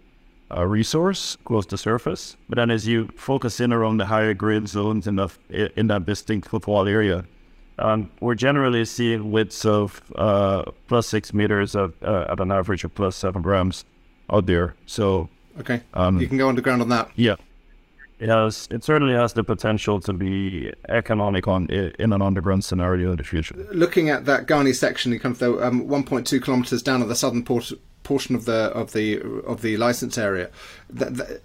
uh, 0.56 0.66
resource 0.66 1.36
close 1.44 1.66
to 1.66 1.76
surface. 1.76 2.36
But 2.48 2.56
then 2.56 2.70
as 2.70 2.86
you 2.86 3.08
focus 3.16 3.60
in 3.60 3.72
around 3.72 3.98
the 3.98 4.06
higher 4.06 4.34
grade 4.34 4.68
zones 4.68 5.06
in, 5.06 5.16
the, 5.16 5.28
in 5.76 5.86
that 5.88 6.06
distinct 6.06 6.48
footwall 6.48 6.86
area, 6.86 7.24
um, 7.78 8.10
we're 8.20 8.34
generally 8.34 8.84
seeing 8.84 9.32
widths 9.32 9.64
of 9.64 10.02
uh, 10.16 10.64
plus 10.88 11.06
six 11.08 11.32
meters 11.32 11.74
of, 11.74 11.94
uh, 12.02 12.26
at 12.28 12.38
an 12.38 12.52
average 12.52 12.84
of 12.84 12.94
plus 12.94 13.16
seven 13.16 13.42
grams 13.42 13.84
out 14.30 14.46
there. 14.46 14.74
So 14.86 15.28
okay, 15.60 15.82
um, 15.94 16.20
you 16.20 16.28
can 16.28 16.38
go 16.38 16.48
underground 16.48 16.82
on 16.82 16.90
that. 16.90 17.10
Yeah, 17.16 17.36
it 18.22 18.28
has. 18.28 18.68
It 18.70 18.84
certainly 18.84 19.14
has 19.14 19.32
the 19.32 19.42
potential 19.42 19.98
to 20.00 20.12
be 20.12 20.72
economic 20.88 21.48
on 21.48 21.66
in 21.66 22.12
an 22.12 22.22
underground 22.22 22.64
scenario 22.64 23.10
in 23.10 23.16
the 23.16 23.24
future. 23.24 23.56
Looking 23.72 24.10
at 24.10 24.26
that 24.26 24.46
Ghanie 24.46 24.76
section, 24.76 25.18
kind 25.18 25.34
of 25.34 25.40
the 25.40 25.66
um, 25.66 25.88
1.2 25.88 26.40
kilometers 26.40 26.82
down 26.82 27.02
at 27.02 27.08
the 27.08 27.16
southern 27.16 27.44
port, 27.44 27.72
portion 28.04 28.36
of 28.36 28.44
the 28.44 28.70
of 28.74 28.92
the 28.92 29.20
of 29.44 29.62
the 29.62 29.76
license 29.76 30.16
area. 30.16 30.50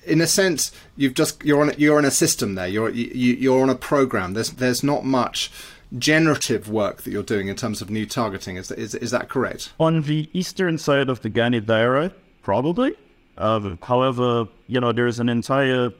in 0.05 0.21
a 0.21 0.27
sense, 0.27 0.71
you've 0.95 1.15
just 1.15 1.43
you're 1.43 1.61
on 1.61 1.73
you're 1.77 1.97
in 1.97 2.05
a 2.05 2.11
system 2.11 2.53
there. 2.53 2.67
You're 2.67 2.91
you, 2.91 3.33
you're 3.33 3.63
on 3.63 3.71
a 3.71 3.75
program. 3.75 4.33
There's 4.33 4.51
there's 4.51 4.83
not 4.83 5.03
much 5.03 5.51
generative 5.97 6.69
work 6.69 7.03
that 7.03 7.11
you're 7.11 7.23
doing 7.23 7.47
in 7.47 7.55
terms 7.55 7.81
of 7.81 7.89
new 7.89 8.05
targeting. 8.05 8.57
Is 8.57 8.67
that, 8.67 8.77
is, 8.77 8.93
is 8.93 9.09
that 9.11 9.29
correct? 9.29 9.71
On 9.79 10.01
the 10.03 10.29
eastern 10.33 10.77
side 10.77 11.09
of 11.09 11.21
the 11.21 11.29
Ghanie 11.29 11.65
Diorite, 11.65 12.13
probably. 12.43 12.95
Uh, 13.37 13.75
however, 13.81 14.47
you 14.67 14.81
know, 14.81 14.91
there's 14.91 15.19
an 15.19 15.29
entire 15.29 15.91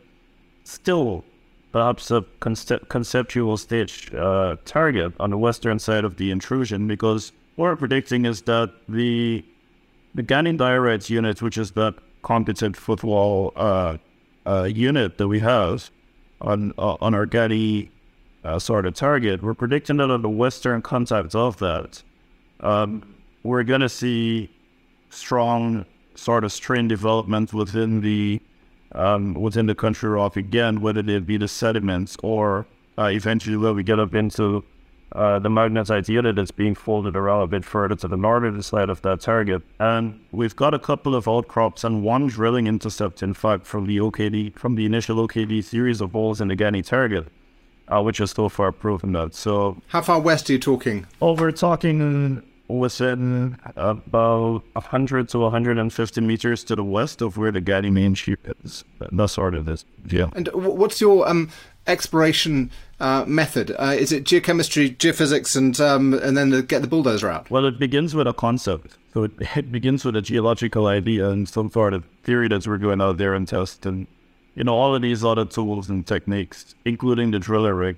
still 0.68 1.24
perhaps 1.72 2.12
a 2.12 2.26
concept, 2.40 2.90
conceptual 2.90 3.58
stage 3.58 4.14
uh, 4.14 4.58
target 4.66 5.14
on 5.20 5.30
the 5.30 5.38
western 5.38 5.80
side 5.80 6.04
of 6.04 6.18
the 6.18 6.30
intrusion 6.30 6.88
because 6.88 7.32
what 7.56 7.66
we're 7.66 7.76
predicting 7.76 8.26
is 8.26 8.42
that 8.44 8.72
the 8.88 9.44
the 10.16 10.24
Ghanie 10.24 10.58
Diorites 10.58 11.10
unit, 11.10 11.42
which 11.42 11.58
is 11.58 11.72
that 11.72 11.94
competent 12.24 12.76
footwall 12.76 13.54
uh, 13.56 13.98
uh, 14.46 14.64
unit 14.64 15.18
that 15.18 15.28
we 15.28 15.40
have 15.40 15.90
on 16.42 16.74
uh, 16.78 16.98
on 17.00 17.14
our 17.14 17.26
Ghanie 17.26 17.90
uh, 18.44 18.60
sort 18.60 18.86
of 18.86 18.94
target, 18.94 19.42
we're 19.42 19.54
predicting 19.54 19.98
that 19.98 20.12
on 20.12 20.22
the 20.22 20.30
western 20.30 20.82
contact 20.82 21.34
of 21.36 21.58
that, 21.60 22.04
um, 22.60 23.16
we're 23.44 23.64
going 23.64 23.82
to 23.82 23.90
see 23.90 24.50
strong 25.10 25.86
sort 26.16 26.44
of 26.44 26.52
strain 26.52 26.88
development 26.88 27.54
within 27.54 28.02
the 28.02 28.42
um, 28.98 29.36
within 29.36 29.68
the 29.68 29.76
country 29.76 30.10
rock 30.10 30.36
again, 30.36 30.82
whether 30.82 31.00
it 31.00 31.26
be 31.26 31.38
the 31.38 31.48
sediments 31.48 32.18
or 32.24 32.66
uh, 32.98 33.06
eventually 33.06 33.56
where 33.56 33.74
we 33.74 33.84
get 33.84 34.00
up 34.00 34.16
into 34.16 34.64
uh, 35.14 35.40
the 35.40 35.50
magnetite 35.50 36.10
unit 36.10 36.36
that's 36.36 36.52
being 36.52 36.76
folded 36.76 37.16
around 37.16 37.42
a 37.44 37.48
bit 37.48 37.64
further 37.64 37.96
to 37.96 38.08
the 38.08 38.18
northern 38.18 38.62
side 38.62 38.90
of 38.90 39.02
that 39.04 39.22
target. 39.22 39.62
And 39.80 40.20
we've 40.32 40.56
got 40.56 40.74
a 40.74 40.80
couple 40.80 41.16
of 41.16 41.28
outcrops 41.28 41.84
and 41.84 42.04
one 42.04 42.28
drilling 42.28 42.68
intercept, 42.68 43.24
in 43.24 43.34
fact, 43.34 43.66
from 43.66 43.86
the 43.86 43.98
OKD, 43.98 44.58
from 44.58 44.76
the 44.76 44.86
initial 44.86 45.26
OKD 45.26 45.64
series 45.64 46.02
of 46.02 46.12
holes 46.12 46.42
in 46.42 46.50
the 46.50 46.56
Ghanie 46.56 46.86
target. 46.86 47.28
Uh, 47.90 48.02
which 48.02 48.20
is 48.20 48.32
so 48.32 48.50
far 48.50 48.74
proven 48.74 49.14
that. 49.14 49.34
So, 49.34 49.82
how 49.88 50.02
far 50.02 50.20
west 50.20 50.50
are 50.50 50.54
you 50.54 50.60
talking? 50.60 51.08
Oh, 51.22 51.36
we're 51.36 51.54
talking 51.54 52.44
within 52.68 53.58
about 53.76 54.64
100 54.74 55.30
to 55.30 55.40
150 55.40 56.22
meters 56.22 56.64
to 56.66 56.76
the 56.76 56.84
west 56.84 57.22
of 57.22 57.38
where 57.38 57.52
the 57.52 57.62
Ghanie 57.62 57.92
main 57.92 58.14
sheep 58.14 58.40
is. 58.64 58.84
That's 59.00 59.34
sort 59.34 59.56
of 59.56 59.66
this. 59.66 59.86
Yeah. 60.06 60.30
And 60.36 60.50
what's 60.54 61.00
your 61.00 61.28
um, 61.28 61.50
exploration 61.88 62.72
uh, 63.00 63.24
method? 63.26 63.76
Uh, 63.78 63.96
is 63.98 64.12
it 64.12 64.24
geochemistry, 64.26 64.96
geophysics, 64.98 65.56
and 65.56 65.80
um, 65.80 66.14
and 66.14 66.38
then 66.38 66.50
the, 66.50 66.62
get 66.62 66.82
the 66.82 66.88
bulldozer 66.88 67.30
out? 67.30 67.50
Well, 67.50 67.66
it 67.66 67.80
begins 67.80 68.14
with 68.14 68.28
a 68.28 68.34
concept. 68.34 68.98
So 69.14 69.24
it, 69.24 69.32
it 69.56 69.72
begins 69.72 70.06
with 70.06 70.16
a 70.16 70.22
geological 70.22 70.88
idea 70.88 71.30
and 71.30 71.48
some 71.48 71.72
sort 71.72 71.94
of 71.94 72.04
theory 72.24 72.48
that 72.50 72.68
we're 72.68 72.78
going 72.78 73.02
out 73.02 73.18
there 73.18 73.34
and 73.34 73.48
test. 73.48 73.86
And, 73.86 74.08
you 74.56 74.64
know, 74.64 74.76
all 74.76 74.96
of 74.96 75.02
these 75.02 75.24
other 75.24 75.46
tools 75.46 75.90
and 75.90 76.06
techniques, 76.06 76.76
including 76.86 77.32
the 77.32 77.40
driller 77.40 77.74
rig, 77.74 77.98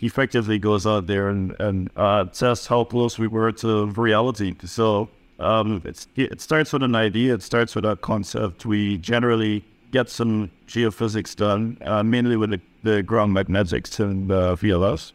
effectively 0.00 0.58
goes 0.58 0.86
out 0.86 1.06
there 1.06 1.28
and, 1.28 1.56
and 1.58 1.90
uh, 1.96 2.24
tests 2.24 2.66
how 2.66 2.84
close 2.84 3.18
we 3.18 3.26
were 3.26 3.52
to 3.52 3.86
reality. 3.86 4.54
So 4.64 5.08
um, 5.38 5.82
it 5.84 6.40
starts 6.40 6.72
with 6.72 6.82
an 6.82 6.94
idea, 6.94 7.34
it 7.34 7.42
starts 7.42 7.74
with 7.74 7.84
a 7.84 7.96
concept. 7.96 8.64
We 8.64 8.98
generally 8.98 9.64
get 9.90 10.08
some 10.08 10.50
geophysics 10.66 11.34
done, 11.36 11.78
uh, 11.84 12.02
mainly 12.02 12.36
with 12.36 12.50
the, 12.50 12.60
the, 12.82 13.02
ground 13.02 13.32
magnetics 13.34 13.98
and 14.00 14.30
uh, 14.30 14.56
VLF. 14.56 15.12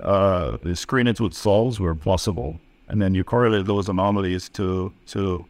Uh, 0.00 0.74
screen 0.74 1.06
it 1.06 1.20
with 1.20 1.34
sols 1.34 1.80
where 1.80 1.94
possible, 1.94 2.60
and 2.88 3.00
then 3.00 3.14
you 3.14 3.24
correlate 3.24 3.64
those 3.64 3.88
anomalies 3.88 4.48
to 4.50 4.92
to 5.06 5.44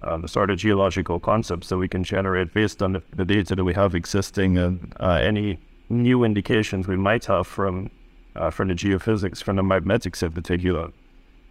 the 0.00 0.28
sort 0.28 0.50
of 0.50 0.58
geological 0.58 1.18
concepts 1.18 1.68
that 1.70 1.78
we 1.78 1.88
can 1.88 2.04
generate 2.04 2.52
based 2.52 2.82
on 2.82 2.92
the, 2.92 3.02
the 3.16 3.24
data 3.24 3.56
that 3.56 3.64
we 3.64 3.74
have 3.74 3.94
existing 3.94 4.58
and 4.58 4.94
uh, 5.00 5.18
any 5.22 5.58
new 5.88 6.24
indications 6.24 6.88
we 6.88 6.96
might 6.96 7.24
have 7.26 7.46
from 7.46 7.90
uh, 8.36 8.50
from 8.50 8.68
the 8.68 8.74
geophysics, 8.74 9.42
from 9.42 9.56
the 9.56 9.62
magnetics 9.62 10.22
in 10.22 10.32
particular. 10.32 10.90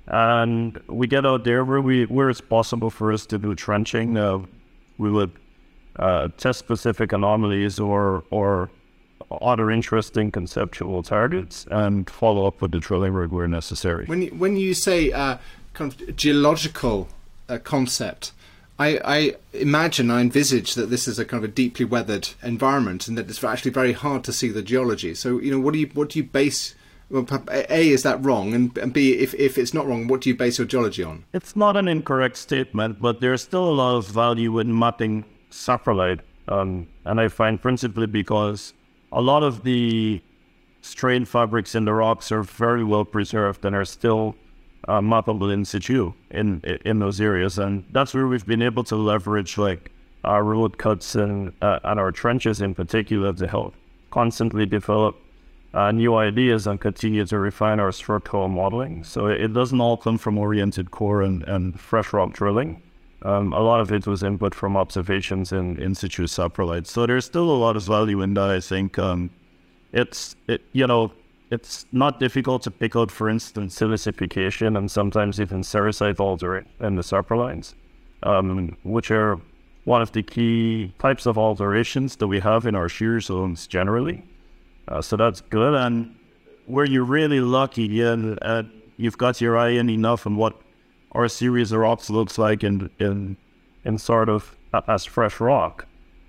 And 0.07 0.79
we 0.87 1.07
get 1.07 1.25
out 1.25 1.45
there 1.45 1.63
where 1.63 1.81
we 1.81 2.05
where 2.05 2.29
it's 2.29 2.41
possible 2.41 2.89
for 2.89 3.11
us 3.11 3.25
to 3.27 3.37
do 3.37 3.55
trenching. 3.55 4.17
Uh, 4.17 4.39
we 4.97 5.11
would 5.11 5.31
uh, 5.97 6.29
test 6.37 6.59
specific 6.59 7.13
anomalies 7.13 7.79
or 7.79 8.23
or 8.29 8.69
other 9.41 9.71
interesting 9.71 10.31
conceptual 10.31 11.01
targets 11.01 11.65
and 11.71 12.09
follow 12.09 12.45
up 12.45 12.61
with 12.61 12.71
the 12.71 12.79
drilling 12.79 13.13
rig 13.13 13.31
where 13.31 13.47
necessary. 13.47 14.05
When 14.05 14.21
you, 14.21 14.29
when 14.29 14.57
you 14.57 14.73
say 14.73 15.11
uh, 15.11 15.37
kind 15.73 15.91
of 15.91 16.15
geological 16.15 17.07
uh, 17.49 17.57
concept, 17.59 18.33
I, 18.79 18.99
I, 19.05 19.35
imagine, 19.53 20.09
I 20.09 20.21
envisage 20.21 20.73
that 20.75 20.89
this 20.89 21.07
is 21.07 21.19
a 21.19 21.25
kind 21.25 21.43
of 21.43 21.49
a 21.49 21.53
deeply 21.53 21.85
weathered 21.85 22.29
environment, 22.41 23.07
and 23.07 23.17
that 23.17 23.29
it's 23.29 23.43
actually 23.43 23.71
very 23.71 23.93
hard 23.93 24.23
to 24.23 24.33
see 24.33 24.49
the 24.49 24.61
geology. 24.61 25.13
So, 25.13 25.39
you 25.39 25.51
know, 25.51 25.59
what 25.59 25.73
do 25.73 25.79
you 25.79 25.89
what 25.93 26.09
do 26.09 26.19
you 26.19 26.23
base? 26.23 26.75
Well, 27.09 27.27
a 27.51 27.89
is 27.89 28.01
that 28.03 28.23
wrong, 28.23 28.53
and, 28.53 28.75
and 28.77 28.91
b 28.91 29.13
if 29.13 29.35
if 29.35 29.57
it's 29.57 29.73
not 29.73 29.85
wrong, 29.85 30.07
what 30.07 30.21
do 30.21 30.29
you 30.29 30.35
base 30.35 30.57
your 30.57 30.65
geology 30.65 31.03
on? 31.03 31.25
It's 31.33 31.55
not 31.55 31.77
an 31.77 31.87
incorrect 31.87 32.37
statement, 32.37 32.99
but 32.99 33.21
there's 33.21 33.43
still 33.43 33.69
a 33.69 33.75
lot 33.75 33.95
of 33.95 34.07
value 34.07 34.57
in 34.57 34.77
mapping 34.77 35.25
saprolite, 35.51 36.21
um, 36.47 36.87
and 37.05 37.21
I 37.21 37.27
find 37.27 37.61
principally 37.61 38.07
because 38.07 38.73
a 39.11 39.21
lot 39.21 39.43
of 39.43 39.63
the 39.63 40.23
strain 40.81 41.25
fabrics 41.25 41.75
in 41.75 41.85
the 41.85 41.93
rocks 41.93 42.31
are 42.31 42.41
very 42.41 42.83
well 42.83 43.05
preserved 43.05 43.63
and 43.63 43.75
are 43.75 43.85
still 43.85 44.35
uh, 44.87 45.01
in 45.49 45.65
situ 45.65 46.13
in 46.31 46.61
in 46.85 46.99
those 46.99 47.21
areas, 47.21 47.57
and 47.57 47.83
that's 47.91 48.13
where 48.13 48.27
we've 48.27 48.45
been 48.45 48.61
able 48.61 48.83
to 48.85 48.95
leverage 48.95 49.57
like 49.57 49.91
our 50.23 50.43
road 50.43 50.77
cuts 50.77 51.15
and 51.15 51.53
uh, 51.61 51.79
and 51.83 51.99
our 51.99 52.11
trenches 52.11 52.61
in 52.61 52.73
particular 52.73 53.33
to 53.33 53.47
help 53.47 53.73
constantly 54.11 54.65
develop 54.65 55.15
uh, 55.73 55.91
new 55.91 56.15
ideas 56.15 56.67
and 56.67 56.79
continue 56.79 57.25
to 57.25 57.39
refine 57.39 57.79
our 57.79 57.91
structural 57.91 58.47
modeling. 58.47 59.03
So 59.03 59.27
it 59.27 59.53
doesn't 59.53 59.81
all 59.81 59.97
come 59.97 60.17
from 60.19 60.37
oriented 60.37 60.91
core 60.91 61.23
and, 61.23 61.43
and 61.43 61.79
fresh 61.79 62.13
rock 62.13 62.33
drilling. 62.33 62.81
Um, 63.23 63.53
a 63.53 63.59
lot 63.59 63.79
of 63.79 63.91
it 63.91 64.05
was 64.05 64.21
input 64.21 64.53
from 64.53 64.75
observations 64.75 65.51
in 65.51 65.81
in 65.81 65.95
situ 65.95 66.27
saprolite. 66.27 66.87
So 66.87 67.05
there's 67.05 67.25
still 67.25 67.49
a 67.49 67.59
lot 67.65 67.75
of 67.75 67.83
value 67.83 68.21
in 68.21 68.33
that. 68.33 68.49
I 68.49 68.59
think 68.59 68.99
um, 68.99 69.29
it's 69.93 70.35
it, 70.47 70.61
you 70.73 70.85
know 70.85 71.13
it's 71.53 71.85
not 71.91 72.19
difficult 72.19 72.63
to 72.63 72.71
pick 72.71 72.95
out, 72.95 73.11
for 73.11 73.29
instance, 73.29 73.77
silicification 73.79 74.77
and 74.77 74.89
sometimes 74.89 75.39
even 75.39 75.61
sericite 75.61 76.19
alteration 76.19 76.69
in 76.79 76.95
the 76.95 77.03
saprolites, 77.03 77.75
um, 78.23 78.75
which 78.83 79.11
are 79.11 79.39
one 79.85 80.01
of 80.01 80.11
the 80.13 80.23
key 80.23 80.93
types 80.99 81.25
of 81.25 81.37
alterations 81.37 82.15
that 82.17 82.27
we 82.27 82.39
have 82.39 82.65
in 82.65 82.75
our 82.75 82.89
shear 82.89 83.19
zones 83.19 83.67
generally. 83.67 84.23
Uh, 84.87 85.01
so 85.01 85.15
that's 85.15 85.41
good. 85.41 85.75
And 85.75 86.15
where 86.65 86.85
you're 86.85 87.03
really 87.03 87.41
lucky, 87.41 87.83
yeah, 87.83 88.15
uh, 88.41 88.63
you've 88.97 89.17
got 89.17 89.39
your 89.39 89.57
eye 89.57 89.69
in 89.69 89.89
enough 89.89 90.25
on 90.25 90.35
what 90.35 90.59
our 91.11 91.27
series 91.27 91.71
of 91.71 91.79
rocks 91.79 92.09
looks 92.09 92.37
like 92.37 92.63
in 92.63 92.89
in 92.99 93.37
in 93.85 93.97
sort 93.97 94.29
of 94.29 94.55
as 94.87 95.05
fresh 95.05 95.39
rock. 95.39 95.85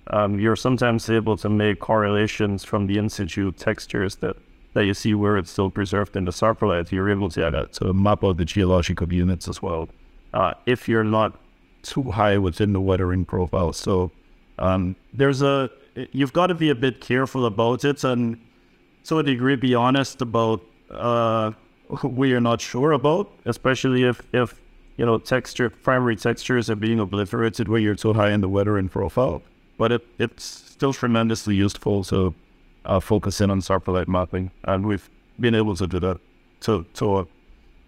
Um, 0.07 0.39
you're 0.39 0.55
sometimes 0.55 1.09
able 1.09 1.35
to 1.37 1.49
make 1.49 1.79
correlations 1.79 2.63
from 2.63 2.85
the 2.85 2.97
in 2.99 3.09
situ 3.09 3.51
textures 3.53 4.17
that 4.17 4.35
that 4.75 4.85
you 4.85 4.93
see 4.93 5.13
where 5.13 5.37
it's 5.37 5.49
still 5.49 5.71
preserved 5.71 6.15
in 6.17 6.25
the 6.25 6.31
saprolite, 6.31 6.91
you're 6.91 7.09
able 7.09 7.29
to, 7.29 7.47
uh, 7.47 7.65
to 7.65 7.93
map 7.93 8.23
out 8.23 8.35
the 8.35 8.43
geological 8.45 9.11
units 9.11 9.47
as 9.47 9.61
well. 9.61 9.87
Uh, 10.33 10.53
if 10.65 10.89
you're 10.89 11.03
not 11.05 11.39
too 11.81 12.11
high 12.11 12.37
within 12.37 12.73
the 12.73 12.81
weathering 12.81 13.23
profile. 13.23 13.71
So 13.71 14.11
um, 14.59 14.97
there's 15.13 15.41
a, 15.41 15.69
you've 16.11 16.33
got 16.33 16.47
to 16.47 16.55
be 16.55 16.69
a 16.69 16.75
bit 16.75 16.99
careful 16.99 17.45
about 17.45 17.85
it 17.85 18.03
and 18.03 18.37
to 19.05 19.19
a 19.19 19.23
degree 19.23 19.55
be 19.55 19.75
honest 19.75 20.21
about 20.21 20.61
uh, 20.91 21.51
we 22.03 22.33
are 22.33 22.41
not 22.41 22.59
sure 22.59 22.91
about, 22.91 23.31
especially 23.45 24.03
if, 24.03 24.21
if 24.33 24.59
you 24.97 25.05
know, 25.05 25.19
texture, 25.19 25.69
primary 25.69 26.17
textures 26.17 26.69
are 26.69 26.75
being 26.75 26.99
obliterated 26.99 27.69
where 27.69 27.79
you're 27.79 27.95
too 27.95 28.13
high 28.13 28.31
in 28.31 28.41
the 28.41 28.49
weathering 28.49 28.89
profile. 28.89 29.41
But 29.77 29.93
it, 29.93 30.07
it's 30.19 30.43
still 30.43 30.91
tremendously 30.91 31.55
useful. 31.55 32.03
So 32.03 32.33
uh, 32.85 32.99
focus 32.99 33.41
in 33.41 33.49
on 33.51 33.61
saprolite 33.61 34.07
mapping, 34.07 34.51
and 34.63 34.85
we've 34.85 35.09
been 35.39 35.55
able 35.55 35.75
to 35.75 35.87
do 35.87 35.99
that 35.99 36.19
to 36.61 36.85
to 36.95 37.27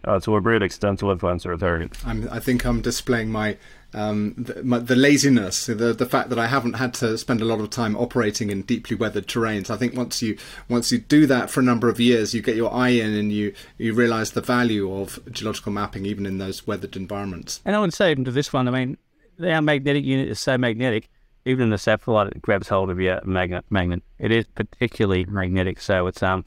Uh, 0.04 0.20
so 0.20 0.32
we're 0.32 0.40
very 0.40 0.64
extensive 0.66 1.10
advanced 1.10 1.46
our 1.46 1.58
target. 1.58 1.92
I'm, 2.06 2.30
I 2.32 2.40
think 2.40 2.66
I'm 2.66 2.82
displaying 2.82 3.30
my 3.30 3.58
um, 3.94 4.36
the, 4.38 4.64
my, 4.64 4.80
the, 4.80 4.96
laziness, 4.96 5.66
the 5.66 5.94
the 5.94 6.06
fact 6.06 6.30
that 6.30 6.40
I 6.40 6.48
haven't 6.48 6.74
had 6.74 6.94
to 6.96 7.18
spend 7.18 7.42
a 7.42 7.46
lot 7.46 7.60
of 7.60 7.70
time 7.70 7.96
operating 7.96 8.50
in 8.50 8.62
deeply 8.62 8.96
weathered 8.96 9.28
terrains. 9.28 9.70
I 9.70 9.78
think 9.78 9.96
once 9.96 10.22
you 10.22 10.38
once 10.70 10.92
you 10.92 11.00
do 11.00 11.26
that 11.28 11.50
for 11.50 11.62
a 11.62 11.64
number 11.64 11.90
of 11.90 12.00
years, 12.00 12.34
you 12.34 12.42
get 12.42 12.56
your 12.56 12.74
eye 12.74 12.90
in 12.90 13.14
and 13.14 13.32
you 13.32 13.54
you 13.78 13.94
realise 13.94 14.32
the 14.32 14.42
value 14.42 14.94
of 14.94 15.20
geological 15.32 15.72
mapping 15.72 16.06
even 16.06 16.26
in 16.26 16.38
those 16.38 16.68
weathered 16.68 16.96
environments. 16.96 17.62
And 17.66 17.76
I 17.76 17.80
would 17.80 17.94
say 17.94 18.14
to 18.16 18.32
this 18.32 18.54
one, 18.54 18.68
I 18.68 18.72
mean, 18.72 18.98
our 19.42 19.62
magnetic 19.62 20.06
unit 20.06 20.28
is 20.30 20.40
so 20.40 20.58
magnetic. 20.58 21.10
Even 21.48 21.64
in 21.64 21.70
the 21.70 21.78
saprolite, 21.78 22.32
it 22.32 22.42
grabs 22.42 22.68
hold 22.68 22.90
of 22.90 23.00
your 23.00 23.22
magnet. 23.24 23.66
Magnet. 23.70 24.04
It 24.20 24.32
is 24.32 24.46
particularly 24.56 25.26
magnetic, 25.26 25.80
so 25.80 26.08
it's 26.08 26.22
um, 26.22 26.44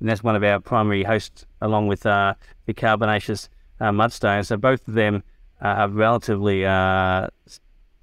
and 0.00 0.08
that's 0.08 0.22
one 0.22 0.36
of 0.36 0.44
our 0.44 0.60
primary 0.60 1.02
hosts, 1.02 1.46
along 1.60 1.88
with 1.88 2.04
uh, 2.06 2.34
the 2.66 2.74
carbonaceous 2.74 3.48
uh, 3.80 3.90
mudstones. 3.90 4.46
So 4.46 4.56
both 4.56 4.86
of 4.86 4.94
them 4.94 5.22
uh, 5.62 5.68
are 5.68 5.88
relatively 5.88 6.66
uh, 6.66 7.28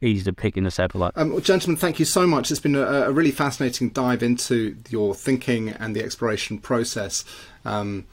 easy 0.02 0.24
to 0.24 0.34
pick 0.34 0.58
in 0.58 0.64
the 0.64 0.70
saprolite. 0.70 1.12
Um, 1.16 1.32
well, 1.32 1.40
gentlemen, 1.40 1.78
thank 1.78 2.00
you 2.00 2.06
so 2.06 2.26
much. 2.26 2.50
It's 2.52 2.60
been 2.60 2.76
a, 2.76 2.82
a, 2.82 3.12
really 3.12 3.32
fascinating 3.32 3.90
dive 3.90 4.24
into 4.24 4.76
your 4.90 5.14
thinking 5.14 5.70
and 5.70 5.96
the 5.96 6.04
exploration 6.04 6.58
process. 6.60 7.24
Um, 7.66 8.06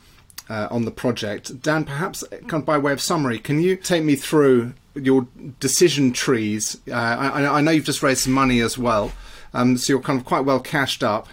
uh, 0.51 0.67
on 0.71 0.87
the 0.87 0.91
project. 0.91 1.61
Dan, 1.61 1.85
perhaps 1.85 2.25
kind 2.31 2.55
of 2.55 2.65
by 2.65 2.79
way 2.79 2.91
of 2.91 3.03
summary, 3.03 3.39
can 3.39 3.61
you 3.61 3.77
take 3.77 4.03
me 4.03 4.17
through 4.17 4.73
your 4.99 5.27
decision 5.61 6.13
trees? 6.13 6.81
Uh, 6.89 6.95
I, 6.95 7.59
I, 7.59 7.61
know 7.61 7.71
you've 7.71 7.85
just 7.85 8.03
raised 8.03 8.23
some 8.23 8.33
money 8.33 8.61
as 8.61 8.77
well, 8.79 9.13
um, 9.55 9.77
so 9.77 9.93
you're 9.93 10.03
kind 10.03 10.19
of 10.19 10.25
quite 10.25 10.41
well 10.41 10.61
cashed 10.61 11.03
up. 11.03 11.29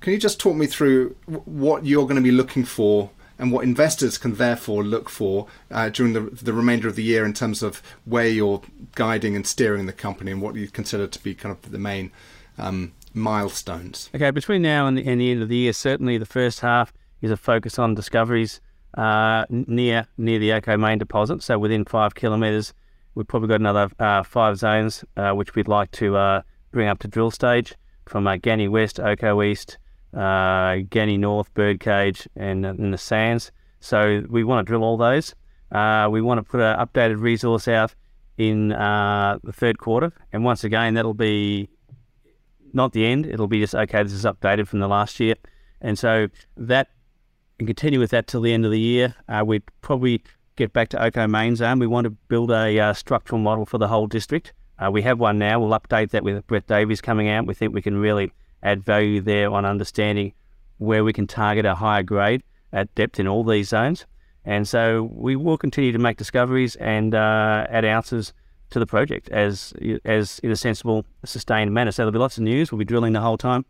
Can 0.00 0.12
you 0.12 0.18
just 0.18 0.40
talk 0.40 0.56
me 0.56 0.66
through 0.66 1.14
what 1.26 1.84
you're 1.84 2.04
going 2.04 2.16
to 2.16 2.22
be 2.22 2.30
looking 2.30 2.64
for 2.64 3.10
and 3.40 3.50
what 3.50 3.64
investors 3.64 4.18
can 4.18 4.34
therefore 4.34 4.84
look 4.84 5.08
for 5.08 5.46
uh, 5.70 5.88
during 5.88 6.12
the, 6.12 6.20
the 6.20 6.52
remainder 6.52 6.86
of 6.86 6.94
the 6.94 7.02
year 7.02 7.24
in 7.24 7.32
terms 7.32 7.62
of 7.62 7.82
where 8.04 8.26
you're 8.26 8.60
guiding 8.94 9.34
and 9.34 9.46
steering 9.46 9.86
the 9.86 9.92
company 9.92 10.30
and 10.30 10.42
what 10.42 10.54
you 10.54 10.68
consider 10.68 11.06
to 11.06 11.22
be 11.22 11.34
kind 11.34 11.56
of 11.56 11.70
the 11.70 11.78
main 11.78 12.12
um, 12.58 12.92
milestones. 13.14 14.10
Okay, 14.14 14.30
between 14.30 14.60
now 14.60 14.86
and 14.86 14.98
the, 14.98 15.06
and 15.06 15.20
the, 15.20 15.30
end 15.30 15.42
of 15.42 15.48
the 15.48 15.56
year, 15.56 15.72
certainly 15.72 16.18
the 16.18 16.26
first 16.26 16.60
half 16.60 16.92
is 17.22 17.30
a 17.30 17.36
focus 17.36 17.78
on 17.78 17.94
discoveries 17.94 18.60
uh, 18.94 19.46
near 19.48 20.06
near 20.18 20.38
the 20.38 20.52
Oko 20.52 20.76
main 20.76 20.98
deposit. 20.98 21.42
So 21.42 21.58
within 21.58 21.84
five 21.84 22.14
kilometres, 22.14 22.74
we've 23.14 23.26
probably 23.26 23.48
got 23.48 23.60
another 23.60 23.88
uh, 23.98 24.22
five 24.22 24.56
zones 24.56 25.04
uh, 25.16 25.32
which 25.32 25.54
we'd 25.54 25.68
like 25.68 25.90
to 25.92 26.16
uh, 26.16 26.42
bring 26.72 26.88
up 26.88 26.98
to 27.00 27.08
drill 27.08 27.30
stage 27.30 27.74
from 28.06 28.26
uh, 28.26 28.36
Ghanie 28.36 28.68
West, 28.68 28.98
Oko 28.98 29.42
East, 29.42 29.78
uh, 30.14 30.82
Ghanie 30.88 31.18
North, 31.18 31.52
Birdcage, 31.54 32.28
and 32.36 32.64
in 32.64 32.90
the 32.90 32.98
sands. 32.98 33.52
So 33.80 34.24
we 34.28 34.44
want 34.44 34.66
to 34.66 34.70
drill 34.70 34.84
all 34.84 34.96
those. 34.96 35.34
Uh, 35.70 36.08
we 36.10 36.20
want 36.20 36.38
to 36.38 36.42
put 36.42 36.60
an 36.60 36.76
updated 36.78 37.20
resource 37.20 37.68
out 37.68 37.94
in 38.36 38.72
uh, 38.72 39.38
the 39.44 39.52
third 39.52 39.78
quarter, 39.78 40.12
and 40.32 40.44
once 40.44 40.64
again, 40.64 40.94
that'll 40.94 41.14
be 41.14 41.68
not 42.72 42.92
the 42.92 43.06
end. 43.06 43.26
It'll 43.26 43.46
be 43.46 43.60
just 43.60 43.74
okay. 43.74 44.02
This 44.02 44.12
is 44.12 44.24
updated 44.24 44.66
from 44.66 44.80
the 44.80 44.88
last 44.88 45.20
year, 45.20 45.34
and 45.80 45.98
so 45.98 46.28
that 46.56 46.88
and 47.58 47.68
continue 47.68 48.00
with 48.00 48.10
that 48.10 48.26
till 48.26 48.40
the 48.40 48.52
end 48.52 48.64
of 48.64 48.70
the 48.70 48.80
year. 48.80 49.14
Uh, 49.28 49.44
we'd 49.46 49.62
probably 49.82 50.22
get 50.60 50.74
back 50.74 50.90
to 50.90 51.02
Oko 51.02 51.26
main 51.26 51.56
zone. 51.56 51.78
We 51.78 51.86
want 51.86 52.04
to 52.04 52.10
build 52.10 52.50
a 52.50 52.78
uh, 52.78 52.92
structural 52.92 53.40
model 53.40 53.64
for 53.64 53.78
the 53.78 53.88
whole 53.88 54.06
district. 54.06 54.52
Uh, 54.78 54.90
we 54.90 55.00
have 55.00 55.18
one 55.18 55.38
now. 55.38 55.58
We'll 55.58 55.78
update 55.78 56.10
that 56.10 56.22
with 56.22 56.46
Brett 56.46 56.66
Davies 56.66 57.00
coming 57.00 57.30
out. 57.30 57.46
We 57.46 57.54
think 57.54 57.72
we 57.72 57.80
can 57.80 57.96
really 57.96 58.30
add 58.62 58.84
value 58.84 59.22
there 59.22 59.50
on 59.50 59.64
understanding 59.64 60.34
where 60.76 61.02
we 61.02 61.14
can 61.14 61.26
target 61.26 61.64
a 61.64 61.74
higher 61.74 62.02
grade 62.02 62.42
at 62.74 62.94
depth 62.94 63.18
in 63.18 63.26
all 63.26 63.42
these 63.42 63.70
zones. 63.70 64.04
And 64.44 64.68
so 64.68 65.08
we 65.14 65.34
will 65.34 65.56
continue 65.56 65.92
to 65.92 65.98
make 65.98 66.18
discoveries 66.18 66.76
and 66.76 67.14
uh, 67.14 67.66
add 67.70 67.86
ounces 67.86 68.34
to 68.68 68.78
the 68.78 68.86
project 68.86 69.30
as 69.30 69.72
as 70.04 70.40
in 70.40 70.50
a 70.50 70.56
sensible, 70.56 71.06
sustained 71.24 71.72
manner. 71.72 71.90
So 71.90 72.02
there'll 72.02 72.12
be 72.12 72.18
lots 72.18 72.36
of 72.36 72.44
news. 72.44 72.70
We'll 72.70 72.78
be 72.78 72.84
drilling 72.84 73.14
the 73.14 73.20
whole 73.20 73.38
time. 73.38 73.64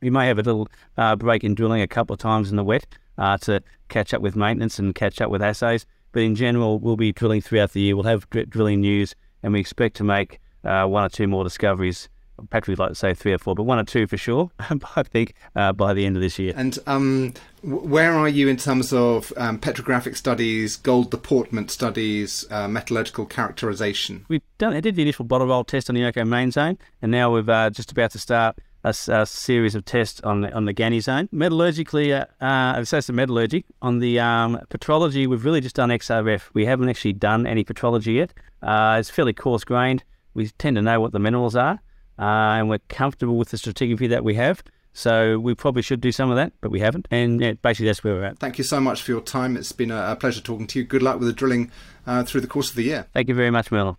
We 0.00 0.08
may 0.08 0.26
have 0.26 0.38
a 0.38 0.42
little 0.42 0.68
uh, 0.96 1.16
break 1.16 1.44
in 1.44 1.54
drilling 1.54 1.82
a 1.82 1.86
couple 1.86 2.14
of 2.14 2.20
times 2.20 2.50
in 2.50 2.56
the 2.56 2.64
wet 2.64 2.86
uh, 3.18 3.36
to 3.38 3.62
catch 3.88 4.14
up 4.14 4.22
with 4.22 4.36
maintenance 4.36 4.78
and 4.78 4.94
catch 4.94 5.20
up 5.20 5.30
with 5.30 5.42
assays. 5.42 5.84
But 6.12 6.22
in 6.22 6.34
general, 6.34 6.78
we'll 6.78 6.96
be 6.96 7.12
drilling 7.12 7.40
throughout 7.40 7.72
the 7.72 7.80
year. 7.80 7.96
We'll 7.96 8.04
have 8.04 8.28
drilling 8.30 8.80
news, 8.80 9.14
and 9.42 9.52
we 9.52 9.60
expect 9.60 9.96
to 9.96 10.04
make 10.04 10.40
uh, 10.64 10.86
one 10.86 11.04
or 11.04 11.08
two 11.08 11.26
more 11.26 11.44
discoveries 11.44 12.08
Patrick 12.48 12.78
would 12.78 12.82
like 12.82 12.90
to 12.90 12.94
say 12.94 13.14
three 13.14 13.32
or 13.32 13.38
four, 13.38 13.54
but 13.54 13.64
one 13.64 13.78
or 13.78 13.84
two 13.84 14.06
for 14.06 14.16
sure. 14.16 14.50
I 14.96 15.02
think 15.02 15.34
uh, 15.54 15.72
by 15.72 15.92
the 15.92 16.06
end 16.06 16.16
of 16.16 16.22
this 16.22 16.38
year. 16.38 16.54
And 16.56 16.78
um, 16.86 17.34
where 17.62 18.12
are 18.12 18.28
you 18.28 18.48
in 18.48 18.56
terms 18.56 18.92
of 18.92 19.32
um, 19.36 19.58
petrographic 19.58 20.16
studies, 20.16 20.76
gold 20.76 21.10
deportment 21.10 21.70
studies, 21.70 22.46
uh, 22.50 22.68
metallurgical 22.68 23.26
characterization? 23.26 24.24
We've 24.28 24.42
done. 24.58 24.72
I 24.72 24.80
did 24.80 24.96
the 24.96 25.02
initial 25.02 25.24
bottle 25.24 25.48
roll 25.48 25.64
test 25.64 25.88
on 25.90 25.94
the 25.94 26.04
Oko 26.04 26.24
main 26.24 26.50
zone, 26.50 26.78
and 27.02 27.10
now 27.10 27.32
we're 27.32 27.50
uh, 27.50 27.70
just 27.70 27.92
about 27.92 28.12
to 28.12 28.18
start 28.18 28.58
a, 28.84 28.94
a, 29.08 29.26
series 29.26 29.74
of 29.74 29.84
tests 29.84 30.20
on 30.22 30.42
the 30.42 30.52
on 30.52 30.64
the 30.64 30.74
Ghanie 30.74 31.02
zone. 31.02 31.28
Metallurgically, 31.32 32.12
uh, 32.12 32.44
uh, 32.44 32.84
so 32.84 33.00
some 33.00 33.16
metallurgy 33.16 33.64
on 33.82 33.98
the 33.98 34.20
um, 34.20 34.58
petrology. 34.70 35.26
We've 35.26 35.44
really 35.44 35.60
just 35.60 35.76
done 35.76 35.90
XRF. 35.90 36.42
We 36.54 36.66
haven't 36.66 36.88
actually 36.88 37.14
done 37.14 37.46
any 37.46 37.64
petrology 37.64 38.16
yet. 38.16 38.32
Uh, 38.62 38.96
it's 38.98 39.10
fairly 39.10 39.32
coarse 39.32 39.64
grained. 39.64 40.04
We 40.34 40.48
tend 40.48 40.76
to 40.76 40.82
know 40.82 41.00
what 41.00 41.12
the 41.12 41.18
minerals 41.18 41.56
are 41.56 41.80
uh, 42.20 42.58
and 42.58 42.68
we're 42.68 42.78
comfortable 42.88 43.36
with 43.36 43.48
the 43.48 43.56
stratigraphy 43.56 44.08
that 44.10 44.22
we 44.22 44.34
have. 44.34 44.62
So 44.92 45.38
we 45.38 45.54
probably 45.54 45.82
should 45.82 46.00
do 46.00 46.12
some 46.12 46.30
of 46.30 46.36
that, 46.36 46.52
but 46.60 46.70
we 46.70 46.80
haven't. 46.80 47.08
And 47.10 47.40
yeah, 47.40 47.52
basically, 47.52 47.86
that's 47.86 48.04
where 48.04 48.14
we're 48.14 48.24
at. 48.24 48.38
Thank 48.38 48.58
you 48.58 48.64
so 48.64 48.80
much 48.80 49.02
for 49.02 49.12
your 49.12 49.20
time. 49.20 49.56
It's 49.56 49.72
been 49.72 49.90
a, 49.90 50.16
pleasure 50.16 50.40
talking 50.40 50.66
to 50.68 50.80
you. 50.80 50.84
Good 50.84 51.02
luck 51.02 51.18
with 51.18 51.28
the 51.28 51.32
drilling 51.32 51.70
uh, 52.06 52.24
through 52.24 52.42
the 52.42 52.46
course 52.46 52.70
of 52.70 52.76
the 52.76 52.82
year. 52.82 53.06
Thank 53.14 53.28
you 53.28 53.34
very 53.34 53.50
much, 53.50 53.70
Merlin. 53.70 53.96